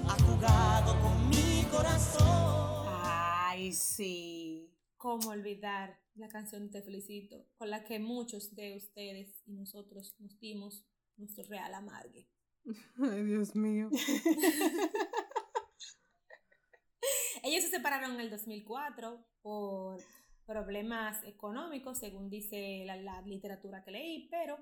Ha 0.08 0.20
jugado 0.24 1.00
con 1.00 1.28
mi 1.28 1.62
corazón. 1.70 2.88
Ay, 3.04 3.72
sí. 3.72 4.71
¿Cómo 5.02 5.30
olvidar 5.30 5.98
la 6.14 6.28
canción 6.28 6.70
Te 6.70 6.80
Felicito, 6.80 7.48
con 7.56 7.70
la 7.70 7.82
que 7.82 7.98
muchos 7.98 8.54
de 8.54 8.76
ustedes 8.76 9.42
y 9.44 9.52
nosotros 9.52 10.14
nos 10.20 10.38
dimos 10.38 10.86
nuestro 11.16 11.42
real 11.48 11.74
amargue? 11.74 12.28
Ay, 13.02 13.24
Dios 13.24 13.56
mío. 13.56 13.90
Ellos 17.42 17.64
se 17.64 17.70
separaron 17.70 18.12
en 18.12 18.20
el 18.20 18.30
2004 18.30 19.26
por 19.42 19.98
problemas 20.46 21.24
económicos, 21.24 21.98
según 21.98 22.30
dice 22.30 22.84
la, 22.86 22.94
la 22.94 23.22
literatura 23.22 23.82
que 23.82 23.90
leí, 23.90 24.28
pero 24.30 24.56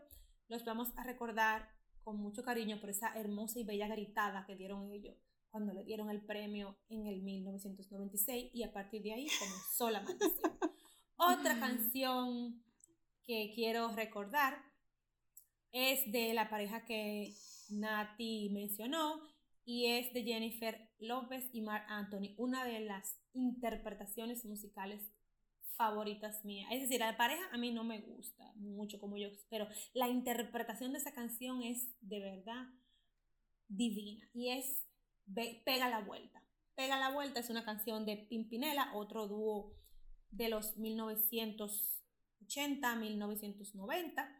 los 0.49 0.64
vamos 0.64 0.88
a 0.97 1.05
recordar 1.05 1.68
con 2.03 2.16
mucho 2.16 2.43
cariño 2.43 2.80
por 2.80 2.88
esa 2.88 3.12
hermosa 3.14 3.61
y 3.61 3.64
bella 3.64 3.88
gritada 3.88 4.47
que 4.47 4.57
dieron 4.57 4.91
ellos 4.91 5.18
cuando 5.51 5.73
le 5.73 5.85
dieron 5.85 6.11
el 6.11 6.25
premio 6.25 6.79
en 6.89 7.07
el 7.07 7.23
1996 7.23 8.51
y 8.53 8.63
a 8.63 8.73
partir 8.73 9.03
de 9.03 9.13
ahí 9.13 9.27
comenzó 9.39 9.91
la 9.91 10.01
maldición. 10.01 10.59
Otra 11.17 11.59
canción 11.59 12.63
que 13.25 13.53
quiero 13.55 13.95
recordar 13.95 14.59
es 15.73 16.11
de 16.11 16.35
la 16.35 16.49
pareja 16.49 16.85
que 16.85 17.35
Nati 17.71 18.51
mencionó 18.51 19.21
y 19.65 19.87
es 19.87 20.13
de 20.13 20.25
Jennifer 20.25 20.91
López 20.99 21.49
y 21.53 21.61
Mark 21.61 21.85
Anthony, 21.89 22.35
una 22.37 22.65
de 22.65 22.81
las 22.81 23.17
interpretaciones 23.35 24.45
musicales 24.45 25.13
favoritas 25.77 26.45
mías. 26.45 26.69
Es 26.73 26.83
decir, 26.83 27.01
la 27.01 27.17
pareja 27.17 27.43
a 27.53 27.59
mí 27.59 27.71
no 27.71 27.85
me 27.85 28.01
gusta 28.01 28.53
mucho 28.57 28.99
como 28.99 29.17
yo, 29.17 29.29
pero 29.49 29.69
la 29.95 30.09
interpretación 30.09 30.93
de 30.93 30.99
esa 30.99 31.13
canción 31.13 31.63
es 31.63 31.89
de 32.01 32.21
verdad 32.21 32.67
divina 33.69 34.29
y 34.35 34.51
es 34.51 34.85
Ve- 35.33 35.62
Pega 35.64 35.89
la 35.89 36.01
Vuelta. 36.01 36.43
Pega 36.74 36.99
la 36.99 37.11
Vuelta 37.11 37.39
es 37.41 37.51
una 37.51 37.64
canción 37.64 38.05
de 38.07 38.16
Pimpinela, 38.16 38.91
otro 38.95 39.28
dúo 39.28 39.76
de 40.31 40.49
los 40.49 40.76
1980, 40.76 42.97
1990 42.97 44.37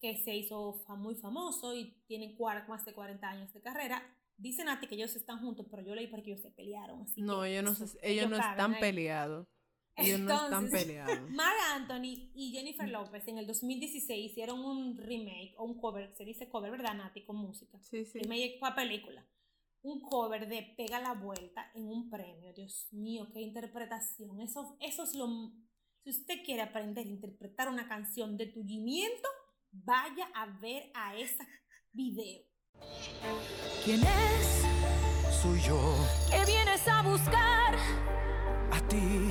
que 0.00 0.18
se 0.18 0.36
hizo 0.36 0.84
muy 0.98 1.14
famoso 1.14 1.74
y 1.74 2.02
tienen 2.06 2.36
más 2.68 2.84
de 2.84 2.92
40 2.92 3.26
años 3.28 3.52
de 3.54 3.62
carrera. 3.62 4.02
Dicen 4.36 4.68
a 4.68 4.78
ti 4.78 4.86
que 4.86 4.94
ellos 4.96 5.16
están 5.16 5.40
juntos, 5.40 5.66
pero 5.70 5.82
yo 5.82 5.94
leí 5.94 6.08
porque 6.08 6.32
ellos 6.32 6.42
se 6.42 6.50
pelearon. 6.50 7.00
Así 7.02 7.22
No, 7.22 7.40
que 7.42 7.52
ellos 7.52 7.64
no, 7.64 7.74
se- 7.86 7.98
ellos 8.02 8.28
no 8.28 8.36
están 8.36 8.74
ahí. 8.74 8.80
peleados. 8.80 9.48
Ellos 9.96 10.20
no 10.20 10.34
están 10.44 10.70
peleados. 10.70 11.30
Marc 11.34 11.56
Anthony 11.72 12.30
y 12.34 12.50
Jennifer 12.52 12.86
López 12.90 13.26
en 13.28 13.38
el 13.38 13.46
2016 13.46 14.32
hicieron 14.32 14.62
un 14.62 14.98
remake 14.98 15.54
o 15.56 15.64
un 15.64 15.80
cover, 15.80 16.14
se 16.14 16.26
dice 16.26 16.50
cover, 16.50 16.70
¿verdad, 16.70 16.92
Nati? 16.94 17.24
Con 17.24 17.36
música. 17.36 17.78
Sí, 17.82 18.04
sí. 18.04 18.18
Remake 18.18 18.58
para 18.60 18.74
película. 18.76 19.26
Un 19.86 20.00
cover 20.00 20.48
de 20.48 20.74
Pega 20.76 20.98
la 20.98 21.12
Vuelta 21.14 21.70
en 21.72 21.86
un 21.86 22.10
premio. 22.10 22.52
Dios 22.52 22.88
mío, 22.90 23.28
qué 23.32 23.40
interpretación. 23.40 24.40
Eso, 24.40 24.76
eso 24.80 25.04
es 25.04 25.14
lo... 25.14 25.28
Si 26.02 26.10
usted 26.10 26.42
quiere 26.44 26.62
aprender 26.62 27.06
a 27.06 27.08
interpretar 27.08 27.68
una 27.68 27.86
canción 27.86 28.36
de 28.36 28.46
tullimiento, 28.46 29.28
vaya 29.70 30.28
a 30.34 30.46
ver 30.58 30.90
a 30.92 31.16
ese 31.16 31.46
video. 31.92 32.42
¿Quién 33.84 34.00
es? 34.02 34.64
Soy 35.40 35.60
yo. 35.60 35.78
¿Qué 36.32 36.44
vienes 36.50 36.88
a 36.88 37.02
buscar? 37.02 37.76
A 38.72 38.88
ti. 38.88 39.28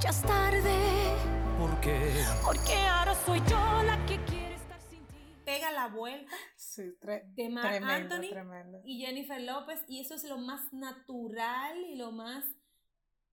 Ya 0.00 0.10
es 0.10 0.22
tarde, 0.22 1.16
¿Por 1.58 1.80
qué? 1.80 2.12
porque 2.44 2.76
ahora 2.86 3.12
soy 3.26 3.40
yo 3.40 3.82
la 3.82 4.06
que 4.06 4.24
quiere 4.24 4.54
estar 4.54 4.80
sin 4.82 5.04
ti. 5.08 5.34
Pega 5.44 5.72
la 5.72 5.88
Vuelta 5.88 6.36
Sí, 6.82 6.96
tre- 7.00 7.24
de 7.34 7.48
Marc 7.48 7.68
tremendo, 7.68 8.14
Anthony 8.14 8.30
tremendo. 8.30 8.82
y 8.84 8.98
Jennifer 9.04 9.40
López 9.40 9.80
y 9.88 10.00
eso 10.00 10.14
es 10.14 10.24
lo 10.24 10.38
más 10.38 10.72
natural 10.72 11.76
y 11.84 11.96
lo 11.96 12.12
más 12.12 12.44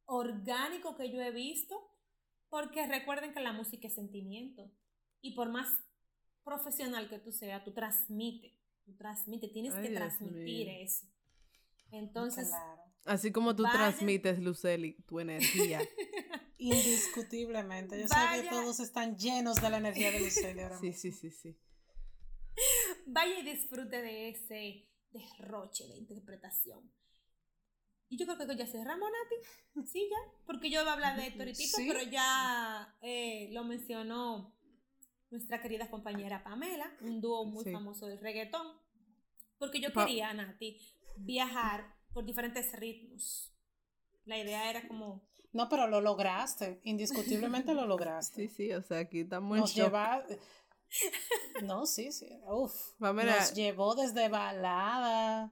orgánico 0.05 0.95
que 0.95 1.11
yo 1.11 1.21
he 1.21 1.31
visto 1.31 1.75
porque 2.49 2.85
recuerden 2.87 3.33
que 3.33 3.39
la 3.41 3.53
música 3.53 3.87
es 3.87 3.95
sentimiento 3.95 4.69
y 5.21 5.35
por 5.35 5.49
más 5.49 5.67
profesional 6.43 7.09
que 7.09 7.19
tú 7.19 7.31
seas 7.31 7.63
tú 7.63 7.73
transmite 7.73 8.55
tú 8.85 8.95
transmite 8.95 9.47
tienes 9.49 9.73
Ay, 9.73 9.83
que 9.83 9.89
Dios 9.89 9.99
transmitir 9.99 10.67
mío. 10.67 10.77
eso 10.81 11.05
entonces 11.91 12.47
Claro. 12.49 12.81
Así 13.05 13.31
como 13.31 13.55
tú 13.55 13.61
transmites, 13.63 14.39
Luceli, 14.39 14.93
tu 15.05 15.19
energía. 15.19 15.79
Indiscutiblemente. 16.57 17.99
Yo 18.01 18.07
sé 18.07 18.15
que 18.41 18.49
todos 18.49 18.79
están 18.79 19.15
llenos 19.15 19.57
de 19.61 19.69
la 19.69 19.77
energía 19.77 20.09
de 20.11 20.21
Lucely 20.21 20.59
ahora 20.61 20.77
Sí, 20.79 20.87
mismo. 20.87 20.99
sí, 21.01 21.11
sí, 21.11 21.29
sí. 21.29 21.57
Vaya 23.05 23.39
y 23.39 23.43
disfrute 23.43 24.01
de 24.01 24.29
ese 24.29 24.87
derroche 25.11 25.87
de 25.87 25.97
interpretación 25.97 26.91
y 28.09 28.17
yo 28.17 28.25
creo 28.25 28.37
que 28.47 28.55
ya 28.57 28.67
cerramos 28.67 29.09
Nati 29.09 29.85
sí 29.91 30.07
ya 30.09 30.31
porque 30.45 30.69
yo 30.69 30.81
iba 30.81 30.91
a 30.91 30.93
hablar 30.93 31.15
de 31.17 31.27
y 31.27 31.53
Tito 31.53 31.77
Sí. 31.77 31.85
pero 31.87 32.03
ya 32.03 32.95
eh, 33.01 33.49
lo 33.51 33.63
mencionó 33.63 34.53
nuestra 35.31 35.61
querida 35.61 35.89
compañera 35.89 36.43
Pamela 36.43 36.91
un 37.01 37.21
dúo 37.21 37.45
muy 37.45 37.63
Sí. 37.63 37.71
famoso 37.71 38.07
del 38.07 38.19
reggaetón 38.19 38.67
porque 39.57 39.79
yo 39.79 39.91
Pa- 39.93 40.05
quería 40.05 40.33
Nati 40.33 40.77
viajar 41.17 41.95
por 42.13 42.25
diferentes 42.25 42.71
ritmos 42.73 43.51
la 44.25 44.37
idea 44.39 44.69
era 44.69 44.87
como 44.87 45.27
No, 45.53 45.69
pero 45.69 45.87
lo 45.87 46.01
lograste. 46.01 46.81
Indiscutiblemente 46.83 47.73
lo 47.73 47.85
lograste. 47.93 48.49
Sí, 48.49 48.55
sí, 48.55 48.73
o 48.73 48.81
sea, 48.81 48.99
aquí 48.99 49.21
estamos 49.21 49.57
Nos 49.57 49.69
shock. 49.73 49.85
lleva. 49.85 50.25
No, 51.63 51.85
sí, 51.85 52.11
sí. 52.11 52.29
Uf. 52.47 52.73
Pamela- 52.99 53.37
Nos 53.39 53.53
llevó 53.53 53.95
desde 53.95 54.29
balada. 54.29 55.51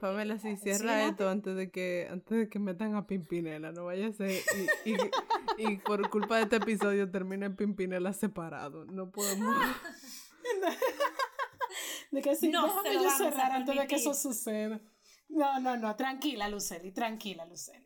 Pamela, 0.00 0.38
sí, 0.38 0.56
Sí, 0.56 0.62
cierra 0.62 1.06
esto 1.06 1.28
antes 1.28 1.56
de 1.56 1.70
que 1.70 2.08
antes 2.10 2.36
de 2.38 2.48
que 2.48 2.58
metan 2.58 2.94
a 2.96 3.06
Pimpinela, 3.06 3.72
no 3.72 3.84
vaya 3.86 4.08
a 4.08 4.12
ser 4.12 4.30
y, 4.84 4.90
y, 4.92 4.96
y 5.58 5.76
por 5.78 6.10
culpa 6.10 6.36
de 6.36 6.42
este 6.42 6.56
episodio 6.56 7.10
termine 7.10 7.48
Pimpinela 7.50 8.12
separado. 8.12 8.84
No 8.86 9.10
podemos. 9.10 9.56
De 12.10 12.22
que 12.22 12.36
sí, 12.36 12.48
No 12.48 12.66
déjame 12.66 12.94
yo 12.94 13.02
vamos 13.02 13.12
a 13.14 13.16
cerrar 13.18 13.52
antes 13.52 13.76
de 13.76 13.86
que 13.86 13.96
eso 13.96 14.14
suceda. 14.14 14.80
No, 15.28 15.58
no, 15.60 15.76
no, 15.76 15.96
tranquila, 15.96 16.48
Luceli, 16.48 16.92
tranquila, 16.92 17.44
Luceli. 17.46 17.85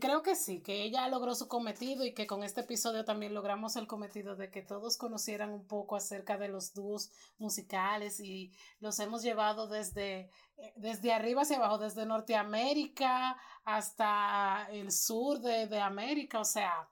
Creo 0.00 0.22
que 0.22 0.36
sí, 0.36 0.62
que 0.62 0.84
ella 0.84 1.08
logró 1.08 1.34
su 1.34 1.48
cometido 1.48 2.04
y 2.04 2.14
que 2.14 2.28
con 2.28 2.44
este 2.44 2.60
episodio 2.60 3.04
también 3.04 3.34
logramos 3.34 3.74
el 3.74 3.88
cometido 3.88 4.36
de 4.36 4.48
que 4.48 4.62
todos 4.62 4.96
conocieran 4.96 5.50
un 5.50 5.66
poco 5.66 5.96
acerca 5.96 6.38
de 6.38 6.46
los 6.48 6.72
dúos 6.72 7.10
musicales 7.38 8.20
y 8.20 8.52
los 8.78 9.00
hemos 9.00 9.22
llevado 9.22 9.66
desde, 9.66 10.30
eh, 10.56 10.72
desde 10.76 11.12
arriba 11.12 11.42
hacia 11.42 11.56
abajo, 11.56 11.78
desde 11.78 12.06
Norteamérica 12.06 13.36
hasta 13.64 14.68
el 14.70 14.92
sur 14.92 15.40
de, 15.40 15.66
de 15.66 15.80
América. 15.80 16.38
O 16.38 16.44
sea, 16.44 16.88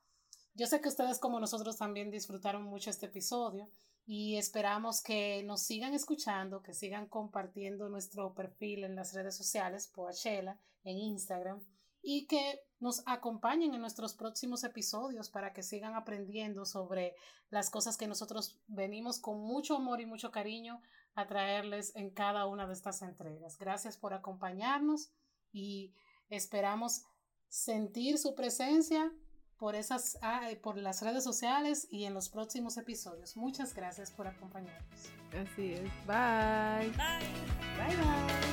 yo 0.55 0.67
sé 0.67 0.81
que 0.81 0.89
ustedes 0.89 1.21
como 1.21 1.39
nosotros 1.39 1.77
también 1.77 2.11
disfrutaron 2.11 2.65
mucho 2.65 2.91
este 2.91 3.07
episodio 3.07 3.71
y 4.05 4.37
esperamos 4.37 5.01
que 5.01 5.45
nos 5.45 5.63
sigan 5.63 5.95
escuchando, 5.95 6.61
que 6.61 6.75
sigan 6.75 7.07
compartiendo 7.07 7.89
nuestro 7.89 8.35
perfil 8.35 8.83
en 8.83 8.97
las 8.97 9.15
redes 9.15 9.37
sociales, 9.37 9.87
Poachela, 9.87 10.59
en 10.83 10.99
Instagram, 10.99 11.63
y 12.03 12.27
que 12.27 12.61
nos 12.79 13.03
acompañen 13.07 13.75
en 13.75 13.81
nuestros 13.81 14.15
próximos 14.15 14.65
episodios 14.65 15.31
para 15.31 15.53
que 15.53 15.63
sigan 15.63 15.95
aprendiendo 15.95 16.65
sobre 16.65 17.15
las 17.51 17.71
cosas 17.71 17.97
que 17.97 18.09
nosotros 18.09 18.59
venimos 18.67 19.21
con 19.21 19.41
mucho 19.41 19.77
amor 19.77 20.01
y 20.01 20.07
mucho 20.07 20.31
cariño 20.31 20.81
a 21.15 21.27
traerles 21.27 21.95
en 21.97 22.11
cada 22.11 22.47
una 22.47 22.67
de 22.67 22.73
estas 22.73 23.03
entregas. 23.03 23.59
Gracias 23.59 23.99
por 23.99 24.15
acompañarnos 24.15 25.13
y 25.53 25.95
esperamos 26.29 27.03
sentir 27.49 28.17
su 28.19 28.35
presencia 28.35 29.13
por 29.59 29.75
esas 29.75 30.17
ah, 30.23 30.49
por 30.63 30.79
las 30.79 31.03
redes 31.03 31.23
sociales 31.23 31.87
y 31.91 32.05
en 32.05 32.15
los 32.15 32.31
próximos 32.31 32.79
episodios. 32.79 33.37
Muchas 33.37 33.75
gracias 33.75 34.11
por 34.11 34.27
acompañarnos. 34.27 35.11
Así 35.33 35.73
es. 35.75 35.83
Bye. 36.07 36.91
Bye. 36.97 37.27
Bye 37.77 37.97
bye. 37.97 38.50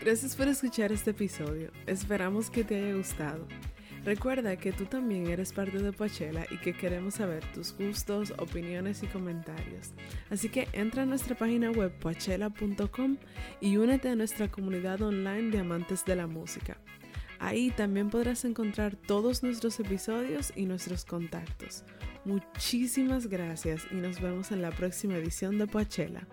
Gracias 0.00 0.36
por 0.36 0.46
escuchar 0.46 0.92
este 0.92 1.10
episodio. 1.10 1.72
Esperamos 1.86 2.50
que 2.50 2.62
te 2.62 2.76
haya 2.76 2.94
gustado. 2.94 3.48
Recuerda 4.04 4.56
que 4.56 4.70
tú 4.70 4.84
también 4.84 5.26
eres 5.26 5.52
parte 5.52 5.78
de 5.78 5.92
Poachella 5.92 6.46
y 6.50 6.58
que 6.58 6.72
queremos 6.72 7.14
saber 7.14 7.44
tus 7.52 7.76
gustos, 7.76 8.32
opiniones 8.38 9.02
y 9.02 9.08
comentarios. 9.08 9.90
Así 10.30 10.50
que 10.50 10.68
entra 10.72 11.02
a 11.02 11.06
nuestra 11.06 11.36
página 11.36 11.72
web 11.72 11.92
poachella.com 11.98 13.16
y 13.60 13.76
únete 13.76 14.08
a 14.08 14.14
nuestra 14.14 14.48
comunidad 14.48 15.02
online 15.02 15.50
de 15.50 15.58
amantes 15.58 16.04
de 16.04 16.14
la 16.14 16.28
música. 16.28 16.78
Ahí 17.40 17.70
también 17.72 18.08
podrás 18.08 18.44
encontrar 18.44 18.94
todos 18.94 19.42
nuestros 19.42 19.80
episodios 19.80 20.52
y 20.54 20.66
nuestros 20.66 21.04
contactos. 21.04 21.82
Muchísimas 22.24 23.26
gracias 23.26 23.86
y 23.90 23.96
nos 23.96 24.20
vemos 24.20 24.52
en 24.52 24.62
la 24.62 24.70
próxima 24.70 25.16
edición 25.16 25.58
de 25.58 25.66
Poachella. 25.66 26.26